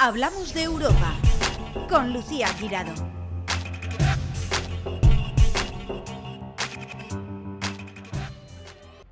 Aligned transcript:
Hablamos 0.00 0.54
de 0.54 0.62
Europa 0.62 1.12
con 1.88 2.12
Lucía 2.12 2.46
Girado. 2.54 2.94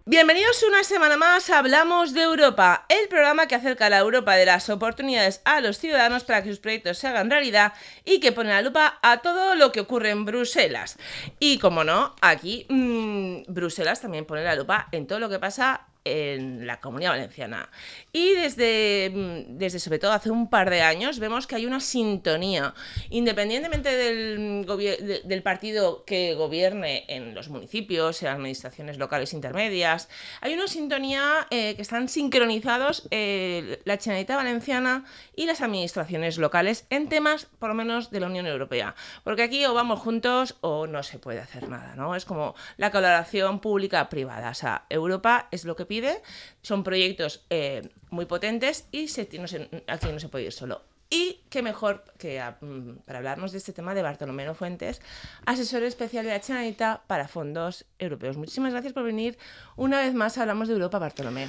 Bienvenidos 0.04 0.62
una 0.62 0.84
semana 0.84 1.16
más 1.16 1.50
a 1.50 1.58
Hablamos 1.58 2.14
de 2.14 2.22
Europa, 2.22 2.86
el 2.88 3.08
programa 3.08 3.48
que 3.48 3.56
acerca 3.56 3.90
la 3.90 3.98
Europa 3.98 4.36
de 4.36 4.46
las 4.46 4.70
oportunidades 4.70 5.40
a 5.44 5.60
los 5.60 5.78
ciudadanos 5.78 6.22
para 6.22 6.44
que 6.44 6.50
sus 6.50 6.60
proyectos 6.60 6.98
se 6.98 7.08
hagan 7.08 7.30
realidad 7.30 7.72
y 8.04 8.20
que 8.20 8.30
pone 8.30 8.50
la 8.50 8.62
lupa 8.62 9.00
a 9.02 9.16
todo 9.22 9.56
lo 9.56 9.72
que 9.72 9.80
ocurre 9.80 10.10
en 10.10 10.24
Bruselas. 10.24 10.98
Y 11.40 11.58
como 11.58 11.82
no, 11.82 12.14
aquí 12.20 12.64
mmm, 12.68 13.42
Bruselas 13.48 14.00
también 14.00 14.24
pone 14.24 14.44
la 14.44 14.54
lupa 14.54 14.86
en 14.92 15.08
todo 15.08 15.18
lo 15.18 15.28
que 15.28 15.40
pasa 15.40 15.88
en 16.06 16.66
la 16.66 16.80
comunidad 16.80 17.10
valenciana. 17.10 17.68
Y 18.12 18.32
desde, 18.34 19.10
mm, 19.12 19.58
desde 19.58 19.80
sobre 19.80 19.98
todo 19.98 20.12
hace 20.12 20.30
un 20.30 20.48
par 20.48 20.70
de 20.70 20.82
años 20.82 21.18
vemos 21.18 21.46
que 21.46 21.56
hay 21.56 21.66
una 21.66 21.80
sintonía, 21.80 22.74
independientemente 23.10 23.90
del, 23.90 24.64
del 25.24 25.42
partido 25.42 26.04
que 26.04 26.34
gobierne 26.34 27.04
en 27.08 27.34
los 27.34 27.48
municipios, 27.48 28.22
en 28.22 28.28
administraciones 28.28 28.98
locales 28.98 29.32
intermedias, 29.32 30.08
hay 30.40 30.54
una 30.54 30.68
sintonía 30.68 31.46
eh, 31.50 31.74
que 31.74 31.82
están 31.82 32.08
sincronizados 32.08 33.08
eh, 33.10 33.80
la 33.84 33.96
Generalitat 33.96 34.36
Valenciana 34.36 35.04
y 35.34 35.46
las 35.46 35.60
administraciones 35.60 36.38
locales 36.38 36.86
en 36.90 37.08
temas, 37.08 37.46
por 37.58 37.68
lo 37.68 37.74
menos, 37.74 38.10
de 38.10 38.20
la 38.20 38.26
Unión 38.26 38.46
Europea. 38.46 38.94
Porque 39.24 39.42
aquí 39.42 39.64
o 39.64 39.74
vamos 39.74 40.00
juntos 40.00 40.56
o 40.60 40.86
no 40.86 41.02
se 41.02 41.18
puede 41.18 41.40
hacer 41.40 41.68
nada, 41.68 41.94
¿no? 41.96 42.14
Es 42.14 42.24
como 42.24 42.54
la 42.76 42.90
colaboración 42.90 43.60
pública-privada. 43.60 44.50
O 44.50 44.54
sea, 44.54 44.86
Europa 44.88 45.48
es 45.50 45.64
lo 45.64 45.76
que 45.76 45.86
pide 45.86 45.95
son 46.62 46.82
proyectos 46.82 47.44
eh, 47.50 47.88
muy 48.10 48.26
potentes 48.26 48.86
y 48.92 49.08
se, 49.08 49.28
no 49.38 49.46
aquí 49.86 50.06
no 50.12 50.20
se 50.20 50.28
puede 50.28 50.46
ir 50.46 50.52
solo. 50.52 50.82
Y 51.08 51.40
qué 51.50 51.62
mejor 51.62 52.04
que 52.18 52.42
mm, 52.60 53.04
para 53.06 53.18
hablarnos 53.18 53.52
de 53.52 53.58
este 53.58 53.72
tema 53.72 53.94
de 53.94 54.02
Bartolomé 54.02 54.52
Fuentes, 54.54 55.00
asesor 55.44 55.84
especial 55.84 56.24
de 56.24 56.32
la 56.32 56.40
Chanita 56.40 57.02
para 57.06 57.28
fondos 57.28 57.84
europeos. 57.98 58.36
Muchísimas 58.36 58.72
gracias 58.72 58.92
por 58.92 59.04
venir. 59.04 59.38
Una 59.76 60.00
vez 60.00 60.14
más 60.14 60.36
hablamos 60.38 60.68
de 60.68 60.74
Europa, 60.74 60.98
Bartolomé. 60.98 61.48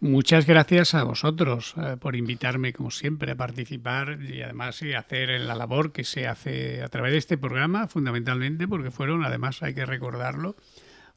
Muchas 0.00 0.44
gracias 0.44 0.94
a 0.94 1.04
vosotros 1.04 1.74
eh, 1.78 1.96
por 1.98 2.16
invitarme, 2.16 2.74
como 2.74 2.90
siempre, 2.90 3.32
a 3.32 3.34
participar 3.36 4.18
y 4.20 4.42
además 4.42 4.82
y 4.82 4.92
hacer 4.92 5.40
la 5.40 5.54
labor 5.54 5.92
que 5.92 6.04
se 6.04 6.26
hace 6.26 6.82
a 6.82 6.88
través 6.88 7.12
de 7.12 7.18
este 7.18 7.38
programa, 7.38 7.88
fundamentalmente, 7.88 8.68
porque 8.68 8.90
fueron, 8.90 9.24
además, 9.24 9.62
hay 9.62 9.72
que 9.72 9.86
recordarlo, 9.86 10.54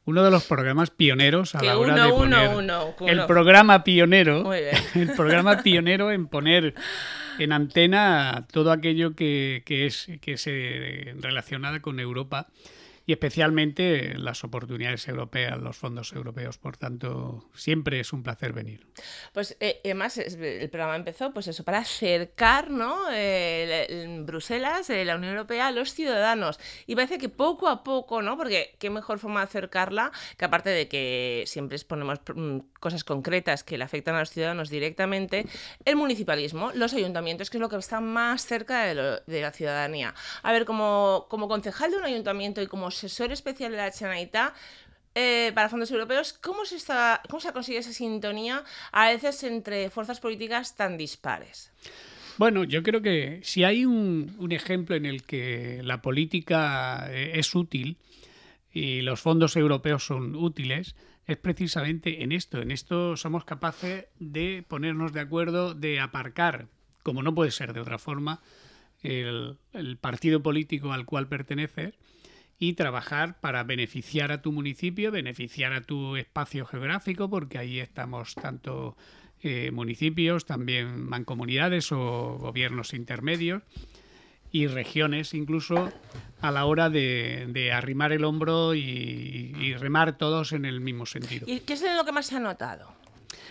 uno 0.04 0.24
de 0.24 0.30
los 0.30 0.44
programas 0.44 0.90
pioneros 0.90 1.54
a 1.54 1.62
la 1.62 1.78
hora 1.78 2.06
de 2.06 2.10
poner 2.10 2.50
el 3.06 3.26
programa 3.26 3.84
pionero, 3.84 4.52
el 4.94 5.12
programa 5.16 5.62
pionero 5.62 6.10
en 6.10 6.26
poner 6.26 6.74
en 7.38 7.52
antena 7.52 8.46
todo 8.52 8.72
aquello 8.72 9.14
que, 9.14 9.62
que 9.64 9.86
es 9.86 10.08
que 10.20 10.36
se 10.36 11.14
relacionada 11.20 11.80
con 11.80 12.00
Europa 12.00 12.48
y 13.10 13.12
especialmente 13.12 14.14
las 14.18 14.44
oportunidades 14.44 15.08
europeas, 15.08 15.58
los 15.58 15.76
fondos 15.76 16.12
europeos. 16.12 16.58
Por 16.58 16.76
tanto, 16.76 17.50
siempre 17.54 17.98
es 17.98 18.12
un 18.12 18.22
placer 18.22 18.52
venir. 18.52 18.86
Pues 19.32 19.56
eh, 19.58 19.80
además 19.84 20.16
el 20.16 20.70
programa 20.70 20.94
empezó 20.94 21.32
pues 21.32 21.48
eso, 21.48 21.64
para 21.64 21.78
acercar 21.78 22.70
¿no? 22.70 23.06
Eh, 23.12 24.22
Bruselas, 24.24 24.90
eh, 24.90 25.04
la 25.04 25.16
Unión 25.16 25.32
Europea, 25.32 25.66
a 25.66 25.72
los 25.72 25.92
ciudadanos. 25.92 26.60
Y 26.86 26.94
parece 26.94 27.18
que 27.18 27.28
poco 27.28 27.66
a 27.66 27.82
poco, 27.82 28.22
¿no? 28.22 28.36
porque 28.36 28.76
qué 28.78 28.90
mejor 28.90 29.18
forma 29.18 29.40
de 29.40 29.46
acercarla 29.46 30.12
que 30.36 30.44
aparte 30.44 30.70
de 30.70 30.86
que 30.86 31.42
siempre 31.48 31.74
exponemos 31.74 32.20
mm, 32.32 32.58
cosas 32.78 33.02
concretas 33.02 33.64
que 33.64 33.76
le 33.76 33.82
afectan 33.82 34.14
a 34.14 34.20
los 34.20 34.30
ciudadanos 34.30 34.70
directamente, 34.70 35.46
el 35.84 35.96
municipalismo, 35.96 36.70
los 36.74 36.94
ayuntamientos, 36.94 37.50
que 37.50 37.56
es 37.56 37.60
lo 37.60 37.68
que 37.68 37.74
está 37.74 38.00
más 38.00 38.46
cerca 38.46 38.84
de, 38.84 39.40
la 39.40 39.50
ciudadanía. 39.50 40.14
A 40.44 40.52
ver, 40.52 40.64
como, 40.64 41.26
como 41.28 41.48
concejal 41.48 41.90
de 41.90 41.96
un 41.96 42.04
ayuntamiento 42.04 42.62
y 42.62 42.68
como 42.68 42.92
asesor 43.00 43.32
especial 43.32 43.72
de 43.72 43.78
la 43.78 43.90
Generalitat, 43.90 44.54
eh, 45.14 45.50
para 45.54 45.68
fondos 45.68 45.90
europeos, 45.90 46.32
¿cómo 46.34 46.64
se, 46.64 46.76
está, 46.76 47.20
¿cómo 47.28 47.40
se 47.40 47.48
ha 47.48 47.52
conseguido 47.52 47.80
esa 47.80 47.92
sintonía 47.92 48.62
a 48.92 49.08
veces 49.08 49.42
entre 49.42 49.90
fuerzas 49.90 50.20
políticas 50.20 50.76
tan 50.76 50.96
dispares? 50.96 51.72
Bueno, 52.38 52.62
yo 52.64 52.82
creo 52.82 53.02
que 53.02 53.40
si 53.42 53.64
hay 53.64 53.84
un, 53.84 54.36
un 54.38 54.52
ejemplo 54.52 54.94
en 54.94 55.06
el 55.06 55.24
que 55.24 55.80
la 55.82 56.00
política 56.00 57.08
eh, 57.10 57.32
es 57.34 57.54
útil 57.54 57.98
y 58.72 59.00
los 59.00 59.20
fondos 59.20 59.56
europeos 59.56 60.06
son 60.06 60.36
útiles, 60.36 60.94
es 61.26 61.36
precisamente 61.38 62.22
en 62.22 62.30
esto. 62.30 62.62
En 62.62 62.70
esto 62.70 63.16
somos 63.16 63.44
capaces 63.44 64.06
de 64.20 64.64
ponernos 64.66 65.12
de 65.12 65.20
acuerdo, 65.20 65.74
de 65.74 65.98
aparcar, 65.98 66.68
como 67.02 67.22
no 67.22 67.34
puede 67.34 67.50
ser 67.50 67.72
de 67.72 67.80
otra 67.80 67.98
forma, 67.98 68.40
el, 69.02 69.58
el 69.72 69.96
partido 69.96 70.40
político 70.40 70.92
al 70.92 71.04
cual 71.04 71.26
perteneces 71.26 71.94
y 72.60 72.74
trabajar 72.74 73.40
para 73.40 73.64
beneficiar 73.64 74.30
a 74.30 74.42
tu 74.42 74.52
municipio, 74.52 75.10
beneficiar 75.10 75.72
a 75.72 75.80
tu 75.80 76.16
espacio 76.16 76.66
geográfico, 76.66 77.28
porque 77.30 77.56
ahí 77.56 77.80
estamos 77.80 78.34
tanto 78.34 78.96
eh, 79.42 79.70
municipios, 79.72 80.44
también 80.44 81.08
mancomunidades 81.08 81.90
o 81.90 82.36
gobiernos 82.38 82.92
intermedios 82.92 83.62
y 84.52 84.66
regiones 84.66 85.32
incluso 85.32 85.90
a 86.42 86.50
la 86.50 86.66
hora 86.66 86.90
de, 86.90 87.70
arrimar 87.72 88.12
el 88.12 88.24
hombro 88.24 88.74
y, 88.74 89.54
y, 89.58 89.74
remar 89.74 90.18
todos 90.18 90.52
en 90.52 90.66
el 90.66 90.80
mismo 90.80 91.06
sentido. 91.06 91.46
¿Y 91.48 91.60
qué 91.60 91.72
es 91.72 91.82
lo 91.96 92.04
que 92.04 92.12
más 92.12 92.26
se 92.26 92.36
ha 92.36 92.40
notado? 92.40 92.99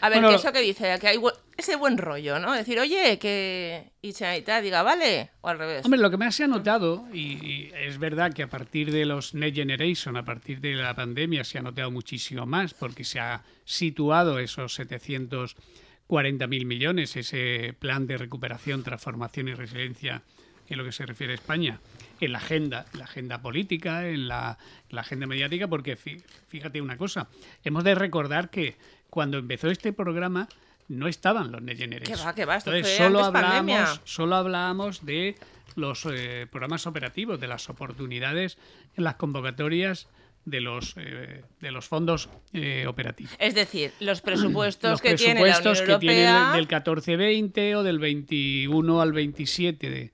A 0.01 0.09
ver, 0.09 0.23
que 0.23 0.35
eso 0.35 0.51
que 0.51 0.61
dice, 0.61 0.97
que 0.99 1.07
hay 1.07 1.19
ese 1.57 1.75
buen 1.75 1.97
rollo, 1.97 2.39
¿no? 2.39 2.53
Decir, 2.53 2.79
oye, 2.79 3.19
que 3.19 3.91
y 4.01 4.13
diga, 4.13 4.81
vale, 4.81 5.31
o 5.41 5.49
al 5.49 5.59
revés. 5.59 5.85
Hombre, 5.85 5.99
lo 5.99 6.09
que 6.09 6.17
me 6.17 6.25
ha 6.25 6.47
notado, 6.47 7.05
y, 7.13 7.71
es 7.75 7.97
verdad 7.97 8.33
que 8.33 8.43
a 8.43 8.47
partir 8.47 8.91
de 8.91 9.05
los 9.05 9.33
Next 9.33 9.55
Generation, 9.57 10.15
a 10.15 10.23
partir 10.23 10.61
de 10.61 10.73
la 10.75 10.95
pandemia, 10.95 11.43
se 11.43 11.57
ha 11.57 11.61
notado 11.61 11.91
muchísimo 11.91 12.45
más, 12.45 12.73
porque 12.73 13.03
se 13.03 13.19
ha 13.19 13.43
situado 13.65 14.39
esos 14.39 14.79
740.000 14.79 16.65
millones, 16.65 17.15
ese 17.15 17.75
plan 17.77 18.07
de 18.07 18.17
recuperación, 18.17 18.83
transformación 18.83 19.49
y 19.49 19.53
resiliencia 19.53 20.23
en 20.69 20.77
lo 20.77 20.85
que 20.85 20.91
se 20.91 21.05
refiere 21.05 21.33
a 21.33 21.35
España, 21.35 21.79
en 22.21 22.31
la 22.31 22.37
agenda, 22.37 22.85
la 22.93 23.05
agenda 23.05 23.41
política, 23.41 24.07
en 24.07 24.27
la, 24.27 24.57
la 24.89 25.01
agenda 25.01 25.25
mediática, 25.25 25.67
porque 25.67 25.95
fíjate 25.95 26.81
una 26.81 26.95
cosa, 26.95 27.27
hemos 27.63 27.83
de 27.83 27.95
recordar 27.95 28.49
que 28.49 28.77
cuando 29.09 29.37
empezó 29.37 29.69
este 29.69 29.93
programa 29.93 30.47
no 30.87 31.07
estaban 31.07 31.51
los 31.51 31.61
Next 31.61 31.83
¿Qué 32.03 32.15
va, 32.15 32.33
qué 32.33 32.45
va? 32.45 32.57
Esto 32.57 32.73
Entonces, 32.73 32.97
solo, 32.97 33.23
hablábamos, 33.23 34.01
solo 34.05 34.35
hablábamos 34.35 35.05
de 35.05 35.35
los 35.75 36.05
eh, 36.11 36.47
programas 36.49 36.87
operativos, 36.87 37.39
de 37.39 37.47
las 37.47 37.69
oportunidades 37.69 38.57
en 38.95 39.03
las 39.03 39.15
convocatorias 39.15 40.07
de 40.45 40.61
los 40.61 40.95
eh, 40.97 41.43
de 41.61 41.71
los 41.71 41.87
fondos 41.87 42.29
eh, 42.53 42.85
operativos. 42.87 43.33
Es 43.37 43.53
decir, 43.53 43.91
los 43.99 44.21
presupuestos 44.21 44.91
los 44.91 45.01
que 45.01 45.09
presupuestos 45.09 45.79
tiene 45.99 46.23
la 46.23 46.49
que 46.49 46.53
tienen 46.53 46.53
del 46.53 46.67
14-20 46.67 47.75
o 47.75 47.83
del 47.83 47.99
21 47.99 49.01
al 49.01 49.13
27 49.13 49.89
de 49.89 50.11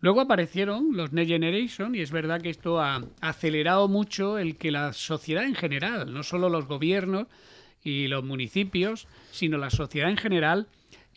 Luego 0.00 0.22
aparecieron 0.22 0.96
los 0.96 1.12
Next 1.12 1.30
Generation 1.30 1.94
y 1.94 2.00
es 2.00 2.10
verdad 2.10 2.40
que 2.40 2.48
esto 2.48 2.80
ha 2.80 3.04
acelerado 3.20 3.86
mucho 3.86 4.38
el 4.38 4.56
que 4.56 4.70
la 4.70 4.94
sociedad 4.94 5.44
en 5.44 5.54
general, 5.54 6.12
no 6.12 6.22
solo 6.22 6.48
los 6.48 6.66
gobiernos, 6.66 7.26
y 7.82 8.08
los 8.08 8.24
municipios, 8.24 9.06
sino 9.30 9.58
la 9.58 9.70
sociedad 9.70 10.10
en 10.10 10.16
general, 10.16 10.68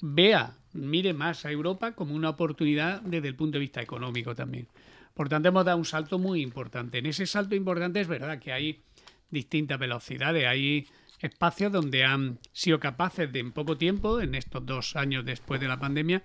vea, 0.01 0.57
mire 0.73 1.13
más 1.13 1.45
a 1.45 1.51
Europa 1.51 1.93
como 1.93 2.15
una 2.15 2.29
oportunidad 2.29 3.01
desde 3.01 3.27
el 3.27 3.35
punto 3.35 3.57
de 3.57 3.61
vista 3.61 3.81
económico 3.81 4.35
también. 4.35 4.67
Por 5.13 5.29
tanto, 5.29 5.49
hemos 5.49 5.65
dado 5.65 5.77
un 5.77 5.85
salto 5.85 6.17
muy 6.17 6.41
importante. 6.41 6.97
En 6.97 7.05
ese 7.05 7.25
salto 7.27 7.55
importante 7.55 8.01
es 8.01 8.07
verdad 8.07 8.39
que 8.39 8.51
hay 8.51 8.81
distintas 9.29 9.79
velocidades, 9.79 10.45
hay 10.45 10.87
espacios 11.19 11.71
donde 11.71 12.03
han 12.03 12.39
sido 12.51 12.79
capaces 12.79 13.31
de 13.31 13.39
en 13.39 13.51
poco 13.51 13.77
tiempo, 13.77 14.19
en 14.19 14.35
estos 14.35 14.65
dos 14.65 14.95
años 14.95 15.25
después 15.25 15.61
de 15.61 15.67
la 15.67 15.79
pandemia, 15.79 16.23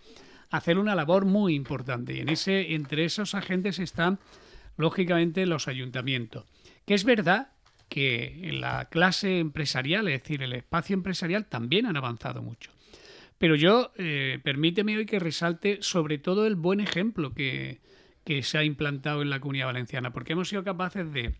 hacer 0.50 0.78
una 0.78 0.94
labor 0.94 1.24
muy 1.24 1.54
importante. 1.54 2.14
Y 2.14 2.20
en 2.20 2.30
ese, 2.30 2.74
entre 2.74 3.04
esos 3.04 3.34
agentes 3.34 3.78
están, 3.78 4.18
lógicamente, 4.76 5.46
los 5.46 5.68
ayuntamientos. 5.68 6.44
Que 6.86 6.94
es 6.94 7.04
verdad 7.04 7.52
que 7.88 8.48
en 8.48 8.60
la 8.60 8.86
clase 8.86 9.38
empresarial, 9.38 10.08
es 10.08 10.22
decir, 10.22 10.42
el 10.42 10.52
espacio 10.52 10.94
empresarial, 10.94 11.46
también 11.46 11.86
han 11.86 11.96
avanzado 11.96 12.42
mucho. 12.42 12.70
Pero 13.38 13.54
yo, 13.54 13.92
eh, 13.96 14.40
permíteme 14.42 14.96
hoy 14.96 15.06
que 15.06 15.18
resalte 15.18 15.78
sobre 15.80 16.18
todo 16.18 16.46
el 16.46 16.56
buen 16.56 16.80
ejemplo 16.80 17.32
que, 17.34 17.80
que 18.24 18.42
se 18.42 18.58
ha 18.58 18.64
implantado 18.64 19.22
en 19.22 19.30
la 19.30 19.40
comunidad 19.40 19.66
valenciana, 19.66 20.12
porque 20.12 20.32
hemos 20.32 20.48
sido 20.48 20.64
capaces 20.64 21.10
de 21.12 21.36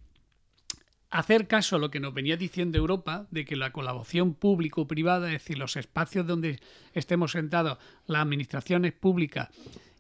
hacer 1.11 1.47
caso 1.47 1.77
a 1.77 1.79
lo 1.79 1.91
que 1.91 2.01
nos 2.01 2.15
venía 2.15 2.37
diciendo 2.37 2.79
Europa, 2.79 3.27
de 3.31 3.45
que 3.45 3.57
la 3.57 3.73
colaboración 3.73 4.35
público-privada, 4.35 5.27
es 5.29 5.43
decir, 5.43 5.59
los 5.59 5.77
espacios 5.77 6.27
donde 6.27 6.61
estemos 6.93 7.33
sentados, 7.33 7.79
las 8.07 8.23
administraciones 8.23 8.93
públicas 8.93 9.49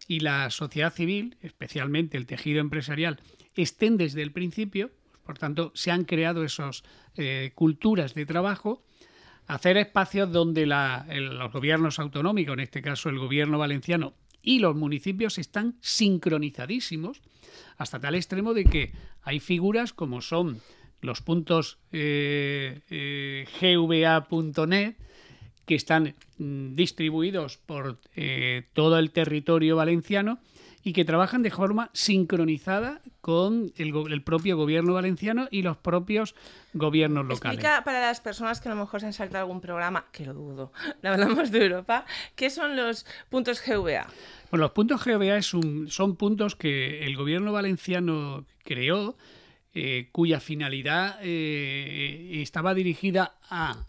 y 0.06 0.20
la 0.20 0.50
sociedad 0.50 0.92
civil, 0.92 1.36
especialmente 1.42 2.16
el 2.16 2.26
tejido 2.26 2.60
empresarial, 2.60 3.20
estén 3.54 3.96
desde 3.96 4.22
el 4.22 4.32
principio, 4.32 4.90
por 5.28 5.36
tanto, 5.36 5.72
se 5.74 5.90
han 5.90 6.04
creado 6.04 6.42
esas 6.42 6.84
eh, 7.14 7.52
culturas 7.54 8.14
de 8.14 8.24
trabajo, 8.24 8.82
hacer 9.46 9.76
espacios 9.76 10.32
donde 10.32 10.64
los 10.64 11.52
gobiernos 11.52 11.98
autonómicos, 11.98 12.54
en 12.54 12.60
este 12.60 12.80
caso 12.80 13.10
el 13.10 13.18
gobierno 13.18 13.58
valenciano 13.58 14.14
y 14.40 14.58
los 14.58 14.74
municipios 14.74 15.36
están 15.36 15.76
sincronizadísimos 15.82 17.20
hasta 17.76 18.00
tal 18.00 18.14
extremo 18.14 18.54
de 18.54 18.64
que 18.64 18.92
hay 19.20 19.38
figuras 19.38 19.92
como 19.92 20.22
son 20.22 20.62
los 21.02 21.20
puntos 21.20 21.76
eh, 21.92 22.80
eh, 22.88 23.44
gva.net 23.60 24.94
que 25.66 25.74
están 25.74 26.14
mm, 26.38 26.74
distribuidos 26.74 27.58
por 27.58 27.98
todo 28.72 28.98
el 28.98 29.10
territorio 29.10 29.76
valenciano 29.76 30.38
y 30.88 30.94
que 30.94 31.04
trabajan 31.04 31.42
de 31.42 31.50
forma 31.50 31.90
sincronizada 31.92 33.02
con 33.20 33.74
el, 33.76 34.22
propio 34.22 34.56
gobierno 34.56 34.94
valenciano 34.94 35.46
y 35.50 35.60
los 35.60 35.76
propios 35.76 36.34
gobiernos 36.72 37.26
locales. 37.26 37.58
Explica 37.58 37.84
para 37.84 38.00
las 38.00 38.22
personas 38.22 38.58
que 38.62 38.70
a 38.70 38.74
lo 38.74 38.80
mejor 38.80 39.00
se 39.00 39.06
han 39.06 39.12
saltado 39.12 39.44
algún 39.44 39.60
programa, 39.60 40.06
que 40.12 40.24
lo 40.24 40.32
dudo, 40.32 40.72
hablamos 41.02 41.50
de 41.50 41.66
Europa, 41.66 42.06
¿qué 42.36 42.48
son 42.48 42.74
los 42.74 43.04
puntos 43.28 43.62
GVA? 43.62 44.06
Bueno, 44.50 44.64
los 44.64 44.70
puntos 44.70 45.04
GVA 45.04 45.42
son 45.42 46.16
puntos 46.16 46.56
que 46.56 47.04
el 47.04 47.16
gobierno 47.16 47.52
valenciano 47.52 48.46
creó, 48.64 49.18
eh, 49.74 50.08
cuya 50.10 50.40
finalidad 50.40 51.18
eh, 51.20 52.40
estaba 52.40 52.72
dirigida 52.72 53.34
a 53.50 53.84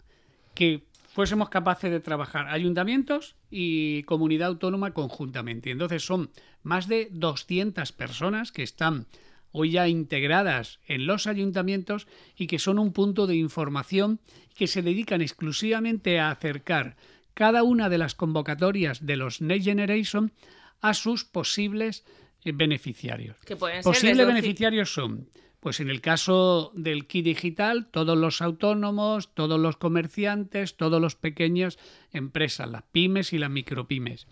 que 0.54 0.84
fuésemos 1.12 1.48
capaces 1.48 1.90
de 1.90 2.00
trabajar 2.00 2.48
ayuntamientos 2.48 3.34
y 3.50 4.04
comunidad 4.04 4.48
autónoma 4.48 4.92
conjuntamente. 4.94 5.70
Entonces 5.72 6.04
son 6.04 6.30
más 6.62 6.86
de 6.86 7.08
200 7.10 7.90
personas 7.92 8.52
que 8.52 8.62
están 8.62 9.06
hoy 9.50 9.72
ya 9.72 9.88
integradas 9.88 10.78
en 10.86 11.06
los 11.06 11.26
ayuntamientos 11.26 12.06
y 12.36 12.46
que 12.46 12.60
son 12.60 12.78
un 12.78 12.92
punto 12.92 13.26
de 13.26 13.34
información 13.34 14.20
que 14.54 14.68
se 14.68 14.82
dedican 14.82 15.20
exclusivamente 15.20 16.20
a 16.20 16.30
acercar 16.30 16.96
cada 17.34 17.64
una 17.64 17.88
de 17.88 17.98
las 17.98 18.14
convocatorias 18.14 19.04
de 19.04 19.16
los 19.16 19.40
Next 19.40 19.64
Generation 19.64 20.32
a 20.80 20.94
sus 20.94 21.24
posibles 21.24 22.04
eh, 22.44 22.52
beneficiarios. 22.52 23.36
Posibles 23.82 24.26
beneficiarios 24.26 24.94
son 24.94 25.28
pues 25.60 25.80
en 25.80 25.90
el 25.90 26.00
caso 26.00 26.72
del 26.74 27.06
kit 27.06 27.24
digital, 27.24 27.86
todos 27.90 28.16
los 28.16 28.40
autónomos, 28.40 29.34
todos 29.34 29.60
los 29.60 29.76
comerciantes, 29.76 30.76
todos 30.76 31.00
los 31.00 31.14
pequeñas 31.14 31.78
empresas, 32.12 32.68
las 32.68 32.82
pymes 32.84 33.32
y 33.32 33.38
las 33.38 33.50
micropymes. 33.50 34.26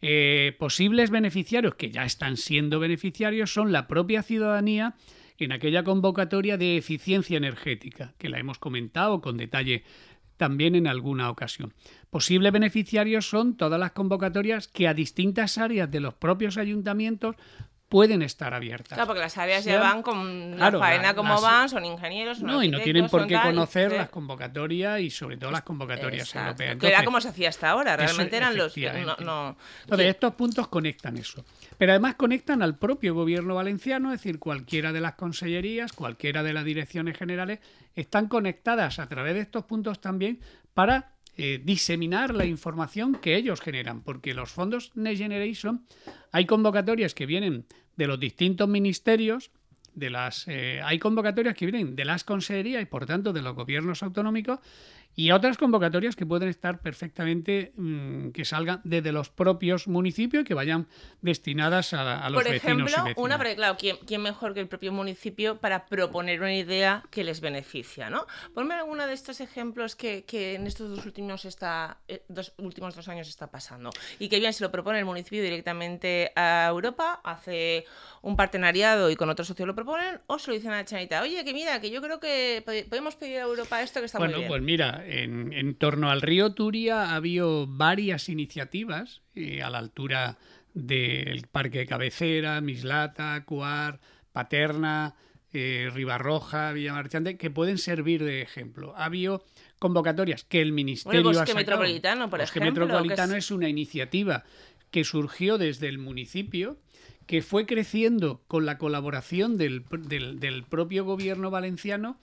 Eh, 0.00 0.56
posibles 0.58 1.10
beneficiarios 1.10 1.74
que 1.76 1.90
ya 1.90 2.04
están 2.04 2.36
siendo 2.36 2.80
beneficiarios 2.80 3.52
son 3.52 3.72
la 3.72 3.86
propia 3.86 4.22
ciudadanía 4.22 4.96
en 5.38 5.52
aquella 5.52 5.84
convocatoria 5.84 6.56
de 6.56 6.76
eficiencia 6.76 7.36
energética, 7.36 8.14
que 8.18 8.28
la 8.28 8.38
hemos 8.38 8.58
comentado 8.58 9.20
con 9.20 9.36
detalle 9.36 9.84
también 10.36 10.74
en 10.74 10.86
alguna 10.86 11.30
ocasión. 11.30 11.74
Posibles 12.10 12.52
beneficiarios 12.52 13.28
son 13.28 13.56
todas 13.56 13.78
las 13.78 13.92
convocatorias 13.92 14.68
que 14.68 14.88
a 14.88 14.94
distintas 14.94 15.58
áreas 15.58 15.90
de 15.90 16.00
los 16.00 16.14
propios 16.14 16.56
ayuntamientos 16.56 17.36
pueden 17.94 18.22
estar 18.22 18.52
abiertas. 18.52 18.96
Claro, 18.96 19.06
porque 19.06 19.20
las 19.20 19.38
áreas 19.38 19.64
ya 19.64 19.78
van 19.78 20.02
con 20.02 20.58
la 20.58 20.72
faena 20.72 21.14
como 21.14 21.40
van, 21.40 21.68
son 21.68 21.84
ingenieros. 21.84 22.42
no, 22.42 22.60
y 22.60 22.68
no 22.68 22.80
tienen 22.80 23.06
por 23.06 23.24
qué 23.28 23.38
conocer 23.40 23.92
las 23.92 24.08
convocatorias 24.08 25.00
y 25.00 25.10
sobre 25.10 25.36
todo 25.36 25.52
las 25.52 25.62
convocatorias 25.62 26.34
europeas. 26.34 26.76
que 26.76 26.88
era 26.88 27.04
como 27.04 27.20
se 27.20 27.28
hacía 27.28 27.50
hasta 27.50 27.70
ahora, 27.70 27.96
realmente 27.96 28.36
eran 28.36 28.56
los... 28.56 28.76
No, 29.20 29.56
Entonces, 29.82 30.08
estos 30.08 30.34
puntos 30.34 30.66
conectan 30.66 31.18
eso. 31.18 31.44
Pero 31.78 31.92
además 31.92 32.16
conectan 32.16 32.62
al 32.62 32.76
propio 32.78 33.14
gobierno 33.14 33.54
valenciano, 33.54 34.12
es 34.12 34.18
decir, 34.18 34.40
cualquiera 34.40 34.92
de 34.92 35.00
las 35.00 35.14
consellerías, 35.14 35.92
cualquiera 35.92 36.42
de 36.42 36.52
las 36.52 36.64
direcciones 36.64 37.16
generales, 37.16 37.60
están 37.94 38.26
conectadas 38.26 38.98
a 38.98 39.08
través 39.08 39.34
de 39.34 39.40
estos 39.42 39.66
puntos 39.66 40.00
también 40.00 40.40
para 40.74 41.12
eh, 41.36 41.60
diseminar 41.62 42.32
la 42.32 42.44
información 42.44 43.14
que 43.16 43.36
ellos 43.36 43.60
generan, 43.60 44.02
porque 44.02 44.34
los 44.34 44.50
fondos 44.50 44.90
Next 44.94 45.20
Generation 45.20 45.84
hay 46.32 46.46
convocatorias 46.46 47.12
que 47.12 47.26
vienen 47.26 47.66
de 47.96 48.06
los 48.06 48.18
distintos 48.18 48.68
ministerios, 48.68 49.50
de 49.94 50.10
las 50.10 50.48
eh, 50.48 50.80
hay 50.84 50.98
convocatorias 50.98 51.54
que 51.54 51.66
vienen 51.66 51.94
de 51.94 52.04
las 52.04 52.24
consejerías 52.24 52.82
y 52.82 52.86
por 52.86 53.06
tanto 53.06 53.32
de 53.32 53.42
los 53.42 53.54
gobiernos 53.54 54.02
autonómicos 54.02 54.58
y 55.16 55.30
otras 55.30 55.56
convocatorias 55.56 56.16
que 56.16 56.26
pueden 56.26 56.48
estar 56.48 56.80
perfectamente 56.80 57.72
mm, 57.76 58.30
que 58.30 58.44
salgan 58.44 58.80
desde 58.84 59.12
los 59.12 59.30
propios 59.30 59.86
municipios 59.86 60.42
y 60.42 60.44
que 60.44 60.54
vayan 60.54 60.86
destinadas 61.20 61.92
a, 61.92 62.28
los 62.30 62.42
vecinos 62.44 62.92
Por 62.92 63.00
ejemplo, 63.00 63.22
una, 63.22 63.36
porque 63.36 63.56
claro, 63.56 63.76
¿quién, 63.78 64.22
mejor 64.22 64.54
que 64.54 64.60
el 64.60 64.68
propio 64.68 64.92
municipio 64.92 65.58
para 65.58 65.86
proponer 65.86 66.40
una 66.40 66.54
idea 66.54 67.04
que 67.10 67.24
les 67.24 67.40
beneficia, 67.40 68.10
¿no? 68.10 68.26
Ponme 68.54 68.74
alguno 68.74 69.06
de 69.06 69.12
estos 69.12 69.40
ejemplos 69.40 69.96
que, 69.96 70.24
en 70.54 70.66
estos 70.66 70.90
dos 70.90 71.04
últimos, 71.06 71.44
está, 71.44 71.98
eh, 72.08 72.22
dos, 72.28 72.54
últimos 72.58 72.94
dos 72.94 73.08
años 73.08 73.28
está 73.28 73.50
pasando 73.50 73.90
y 74.18 74.28
que 74.28 74.40
bien 74.40 74.52
se 74.52 74.64
lo 74.64 74.70
propone 74.70 74.98
el 74.98 75.04
municipio 75.04 75.42
directamente 75.42 76.32
a 76.34 76.66
Europa, 76.68 77.20
hace 77.22 77.84
un 78.22 78.36
partenariado 78.36 79.10
y 79.10 79.16
con 79.16 79.28
otro 79.28 79.44
socio 79.44 79.66
lo 79.66 79.74
proponen, 79.74 80.20
o 80.26 80.38
se 80.38 80.50
lo 80.50 80.54
dicen 80.54 80.72
a 80.72 80.76
la 80.76 80.84
chanita, 80.84 81.22
oye, 81.22 81.44
que 81.44 81.52
mira, 81.52 81.80
que 81.80 81.90
yo 81.90 82.00
creo 82.00 82.18
que 82.20 82.62
podemos 82.88 83.16
pedir 83.16 83.38
a 83.38 83.42
Europa 83.42 83.82
esto 83.82 84.00
que 84.00 84.06
está 84.06 84.18
muy 84.18 84.28
bien. 84.28 84.38
Bueno, 84.40 84.48
pues 84.48 84.62
mira, 84.62 85.03
en, 85.06 85.74
torno 85.74 86.10
al 86.10 86.22
río 86.22 86.52
Turia 86.54 87.10
ha 87.10 87.16
habido 87.16 87.66
varias 87.66 88.28
iniciativas 88.28 89.22
eh, 89.34 89.62
a 89.62 89.70
la 89.70 89.78
altura 89.78 90.38
del 90.72 91.46
Parque 91.50 91.78
de 91.78 91.86
Cabecera, 91.86 92.60
Mislata, 92.60 93.44
Cuar, 93.44 94.00
Paterna, 94.32 95.14
eh, 95.52 95.90
Ribarroja, 95.92 96.72
Villamarchante, 96.72 97.36
que 97.36 97.50
pueden 97.50 97.78
servir 97.78 98.24
de 98.24 98.42
ejemplo. 98.42 98.92
Ha 98.96 99.04
habido 99.04 99.44
convocatorias 99.78 100.44
que 100.44 100.60
el 100.60 100.72
Ministerio 100.72 101.30
el 101.30 101.36
Bosque 101.36 101.54
Metropolitano, 101.54 102.28
por 102.28 102.40
ejemplo. 102.40 102.68
El 102.68 102.88
Metropolitano 102.88 103.36
es... 103.36 103.50
una 103.50 103.68
iniciativa 103.68 104.44
que 104.90 105.04
surgió 105.04 105.58
desde 105.58 105.88
el 105.88 105.98
municipio, 105.98 106.78
que 107.26 107.42
fue 107.42 107.66
creciendo 107.66 108.42
con 108.48 108.66
la 108.66 108.78
colaboración 108.78 109.56
del, 109.56 109.84
del 109.90 110.64
propio 110.64 111.04
gobierno 111.04 111.50
valenciano 111.50 112.18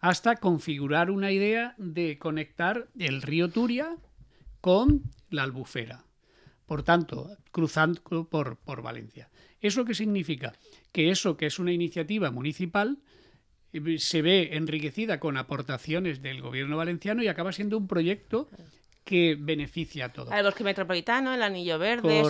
hasta 0.00 0.36
configurar 0.36 1.10
una 1.10 1.32
idea 1.32 1.74
de 1.78 2.18
conectar 2.18 2.88
el 2.98 3.22
río 3.22 3.48
Turia 3.50 3.96
con 4.60 5.02
la 5.30 5.42
albufera. 5.42 6.04
Por 6.66 6.82
tanto, 6.82 7.30
cruzando 7.50 8.28
por, 8.28 8.56
por 8.56 8.82
Valencia. 8.82 9.30
¿Eso 9.60 9.84
qué 9.84 9.94
significa? 9.94 10.52
Que 10.92 11.10
eso 11.10 11.36
que 11.36 11.46
es 11.46 11.58
una 11.58 11.72
iniciativa 11.72 12.30
municipal 12.30 12.98
eh, 13.72 13.98
se 13.98 14.22
ve 14.22 14.50
enriquecida 14.52 15.18
con 15.18 15.36
aportaciones 15.36 16.22
del 16.22 16.40
gobierno 16.40 16.76
valenciano 16.76 17.22
y 17.22 17.28
acaba 17.28 17.52
siendo 17.52 17.76
un 17.76 17.88
proyecto 17.88 18.48
que 19.08 19.38
beneficia 19.40 20.04
a 20.04 20.12
todos. 20.12 20.34
El 20.34 20.44
bosque 20.44 20.62
metropolitano, 20.62 21.32
el 21.32 21.42
anillo 21.42 21.78
verde, 21.78 22.22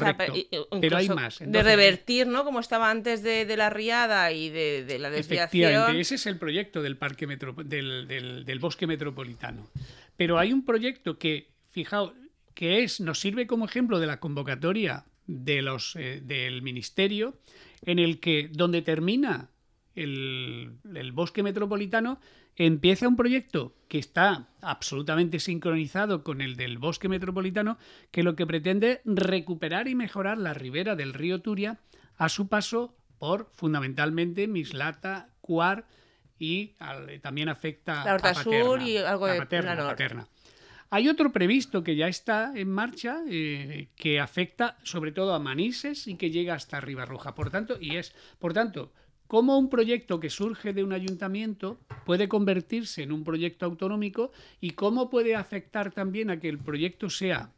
pero 0.80 0.96
hay 0.96 1.08
más. 1.08 1.40
de 1.44 1.62
revertir, 1.64 2.28
¿no? 2.28 2.44
Como 2.44 2.60
estaba 2.60 2.88
antes 2.88 3.24
de, 3.24 3.56
la 3.56 3.68
riada 3.68 4.30
y 4.30 4.48
de, 4.48 4.96
la 5.00 5.10
desviación. 5.10 5.62
Efectivamente, 5.62 6.00
ese 6.00 6.14
es 6.14 6.26
el 6.26 6.38
proyecto 6.38 6.80
del 6.80 6.96
parque 6.96 7.26
del, 7.26 8.06
del, 8.46 8.58
bosque 8.60 8.86
metropolitano. 8.86 9.68
Pero 10.16 10.38
hay 10.38 10.52
un 10.52 10.64
proyecto 10.64 11.18
que, 11.18 11.50
fijaos, 11.68 12.12
que 12.54 12.84
es, 12.84 13.00
nos 13.00 13.18
sirve 13.18 13.48
como 13.48 13.64
ejemplo 13.64 13.98
de 13.98 14.06
la 14.06 14.20
convocatoria 14.20 15.04
de 15.26 15.62
los, 15.62 15.96
eh, 15.96 16.20
del 16.22 16.62
ministerio, 16.62 17.40
en 17.82 17.98
el 17.98 18.20
que 18.20 18.50
donde 18.52 18.82
termina 18.82 19.50
el, 19.96 20.78
el 20.94 21.10
bosque 21.10 21.42
metropolitano 21.42 22.20
empieza 22.66 23.08
un 23.08 23.16
proyecto 23.16 23.74
que 23.88 23.98
está 23.98 24.48
absolutamente 24.60 25.40
sincronizado 25.40 26.24
con 26.24 26.40
el 26.40 26.56
del 26.56 26.78
bosque 26.78 27.08
metropolitano, 27.08 27.78
que 28.10 28.22
lo 28.22 28.36
que 28.36 28.46
pretende 28.46 29.00
recuperar 29.04 29.88
y 29.88 29.94
mejorar 29.94 30.38
la 30.38 30.54
ribera 30.54 30.96
del 30.96 31.14
río 31.14 31.40
Turia 31.40 31.78
a 32.16 32.28
su 32.28 32.48
paso 32.48 32.94
por 33.18 33.50
fundamentalmente 33.54 34.46
Mislata, 34.46 35.30
Cuar 35.40 35.86
y 36.38 36.74
también 37.22 37.48
afecta 37.48 38.04
la 38.04 38.14
Horta 38.14 38.34
Sur 38.34 38.82
y 38.82 38.96
algo 38.98 39.26
de 39.26 39.38
paterna, 39.38 40.26
Hay 40.90 41.08
otro 41.08 41.32
previsto 41.32 41.82
que 41.82 41.96
ya 41.96 42.06
está 42.06 42.52
en 42.54 42.70
marcha 42.70 43.22
eh, 43.28 43.88
que 43.96 44.20
afecta 44.20 44.76
sobre 44.82 45.12
todo 45.12 45.34
a 45.34 45.38
Manises 45.38 46.06
y 46.06 46.16
que 46.16 46.30
llega 46.30 46.54
hasta 46.54 46.80
Ribarroja. 46.80 47.34
Por 47.34 47.50
tanto, 47.50 47.76
y 47.80 47.96
es, 47.96 48.14
por 48.38 48.52
tanto, 48.52 48.92
cómo 49.28 49.56
un 49.58 49.70
proyecto 49.70 50.18
que 50.18 50.30
surge 50.30 50.72
de 50.72 50.82
un 50.82 50.92
ayuntamiento 50.92 51.78
puede 52.04 52.28
convertirse 52.28 53.02
en 53.04 53.12
un 53.12 53.22
proyecto 53.22 53.66
autonómico 53.66 54.32
y 54.60 54.70
cómo 54.70 55.08
puede 55.08 55.36
afectar 55.36 55.92
también 55.92 56.30
a 56.30 56.40
que 56.40 56.48
el 56.48 56.58
proyecto 56.58 57.08
sea 57.08 57.52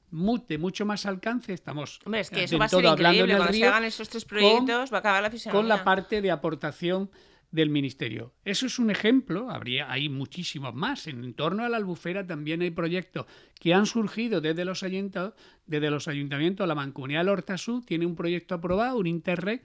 de 0.49 0.59
mucho 0.59 0.85
más 0.85 1.07
alcance. 1.07 1.53
Estamos 1.53 2.01
Hombre, 2.05 2.21
es 2.21 2.31
que 2.31 2.45
eso 2.45 2.59
va 2.59 2.65
a 2.67 2.69
ser 2.69 2.85
increíble. 2.85 3.37
Cuando 3.37 3.53
se 3.55 3.65
hagan 3.65 3.85
esos 3.85 4.09
tres 4.09 4.25
proyectos, 4.25 4.93
va 4.93 4.97
a 4.97 5.01
acabar 5.01 5.23
la 5.23 5.53
Con 5.53 5.69
la 5.69 5.85
parte 5.85 6.21
de 6.21 6.31
aportación 6.31 7.11
del 7.51 7.71
ministerio. 7.71 8.33
Eso 8.45 8.67
es 8.67 8.79
un 8.79 8.91
ejemplo, 8.91 9.51
habría 9.51 9.91
hay 9.91 10.09
muchísimos 10.09 10.75
más. 10.75 11.07
En 11.07 11.35
torno 11.35 11.65
a 11.65 11.69
la 11.69 11.77
albufera 11.77 12.27
también 12.27 12.63
hay 12.63 12.71
proyectos 12.71 13.27
que 13.59 13.75
han 13.75 13.87
surgido 13.87 14.41
desde 14.41 14.65
los 14.65 14.83
ayuntamientos, 14.83 15.41
desde 15.67 15.91
los 15.91 16.09
ayuntamientos. 16.09 16.67
La 16.67 16.75
Mancomunidad 16.75 17.21
del 17.21 17.29
Horta 17.31 17.57
tiene 17.85 18.07
un 18.07 18.15
proyecto 18.15 18.55
aprobado, 18.55 18.99
un 18.99 19.07
Interreg, 19.07 19.63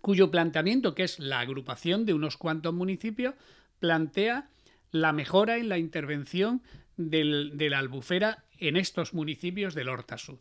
cuyo 0.00 0.30
planteamiento, 0.30 0.94
que 0.94 1.04
es 1.04 1.18
la 1.18 1.40
agrupación 1.40 2.06
de 2.06 2.14
unos 2.14 2.36
cuantos 2.36 2.74
municipios, 2.74 3.34
plantea 3.78 4.48
la 4.90 5.12
mejora 5.12 5.58
en 5.58 5.68
la 5.68 5.78
intervención 5.78 6.62
de 6.96 7.68
la 7.70 7.78
albufera 7.78 8.44
en 8.58 8.76
estos 8.76 9.14
municipios 9.14 9.74
del 9.74 9.88
Horta 9.88 10.18
Sud. 10.18 10.38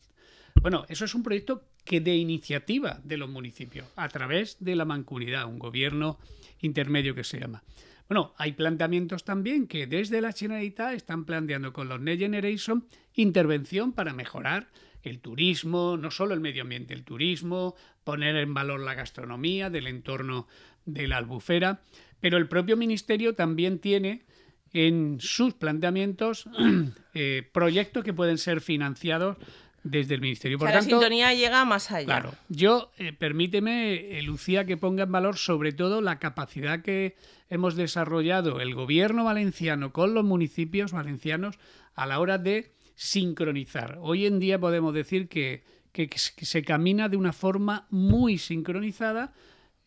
Bueno, 0.61 0.85
eso 0.89 1.05
es 1.05 1.15
un 1.15 1.23
proyecto 1.23 1.63
que 1.85 2.01
de 2.01 2.15
iniciativa 2.15 2.99
de 3.03 3.17
los 3.17 3.29
municipios, 3.29 3.87
a 3.95 4.09
través 4.09 4.57
de 4.59 4.75
la 4.75 4.85
mancomunidad, 4.85 5.45
un 5.45 5.59
gobierno 5.59 6.19
intermedio 6.59 7.15
que 7.15 7.23
se 7.23 7.39
llama. 7.39 7.63
Bueno, 8.09 8.33
hay 8.37 8.53
planteamientos 8.53 9.23
también 9.23 9.67
que 9.67 9.87
desde 9.87 10.19
la 10.19 10.33
Generalitat 10.33 10.93
están 10.93 11.25
planteando 11.25 11.71
con 11.71 11.87
los 11.87 12.01
Next 12.01 12.21
Generation 12.21 12.85
intervención 13.13 13.93
para 13.93 14.13
mejorar 14.13 14.67
el 15.03 15.19
turismo, 15.19 15.97
no 15.97 16.11
solo 16.11 16.33
el 16.33 16.39
medio 16.39 16.63
ambiente, 16.63 16.93
el 16.93 17.03
turismo, 17.03 17.75
poner 18.03 18.35
en 18.35 18.53
valor 18.53 18.79
la 18.79 18.93
gastronomía 18.93 19.69
del 19.69 19.87
entorno 19.87 20.47
de 20.85 21.07
la 21.07 21.17
albufera, 21.17 21.81
pero 22.19 22.37
el 22.37 22.47
propio 22.47 22.77
ministerio 22.77 23.35
también 23.35 23.79
tiene 23.79 24.25
en 24.73 25.17
sus 25.19 25.53
planteamientos 25.53 26.47
eh, 27.13 27.47
proyectos 27.51 28.03
que 28.03 28.13
pueden 28.13 28.37
ser 28.37 28.61
financiados 28.61 29.37
desde 29.83 30.15
el 30.15 30.21
ministerio. 30.21 30.59
Por 30.59 30.69
la 30.69 30.81
sintonía 30.81 31.33
llega 31.33 31.63
más 31.65 31.91
allá. 31.91 32.05
Claro. 32.05 32.33
Yo, 32.49 32.91
eh, 32.97 33.13
permíteme, 33.13 34.17
eh, 34.17 34.21
Lucía, 34.21 34.65
que 34.65 34.77
ponga 34.77 35.03
en 35.03 35.11
valor 35.11 35.37
sobre 35.37 35.71
todo 35.71 36.01
la 36.01 36.19
capacidad 36.19 36.81
que 36.81 37.15
hemos 37.49 37.75
desarrollado 37.75 38.59
el 38.59 38.75
gobierno 38.75 39.23
valenciano 39.23 39.91
con 39.91 40.13
los 40.13 40.23
municipios 40.23 40.91
valencianos 40.91 41.57
a 41.95 42.05
la 42.05 42.19
hora 42.19 42.37
de 42.37 42.73
sincronizar. 42.99 43.97
Hoy 44.01 44.25
en 44.25 44.39
día 44.39 44.59
podemos 44.59 44.93
decir 44.93 45.29
que, 45.29 45.63
se 46.17 46.63
camina 46.63 47.07
de 47.07 47.15
una 47.15 47.31
forma 47.31 47.87
muy 47.89 48.37
sincronizada 48.37 49.33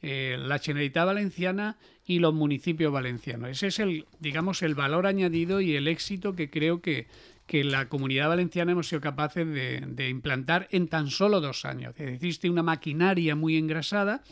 eh, 0.00 0.37
la 0.38 0.59
Generalitat 0.59 1.07
Valenciana 1.07 1.76
y 2.07 2.21
los 2.21 2.33
municipios 2.33 2.90
valencianos. 2.90 3.50
Ese 3.50 3.66
es 3.66 3.78
el, 3.81 4.07
digamos, 4.19 4.62
el 4.62 4.75
valor 4.75 5.07
añadido 5.07 5.61
y 5.61 5.76
el 5.76 5.88
éxito 5.88 6.35
que 6.35 6.49
creo 6.49 6.81
que, 6.81 7.07
que 7.47 7.64
la 7.64 7.90
comunidad 7.90 8.28
valenciana 8.28 8.73
hemos 8.73 8.88
sido 8.88 9.02
capaces 9.02 9.47
de, 9.47 10.09
implantar 10.09 10.66
en 10.71 10.88
tan 10.88 11.11
solo 11.11 11.42
dos 11.42 11.66
años. 11.66 11.95
Existe 11.99 12.49
una 12.49 12.62
maquinaria 12.62 13.37
muy 13.37 13.59
engrasada, 13.59 14.23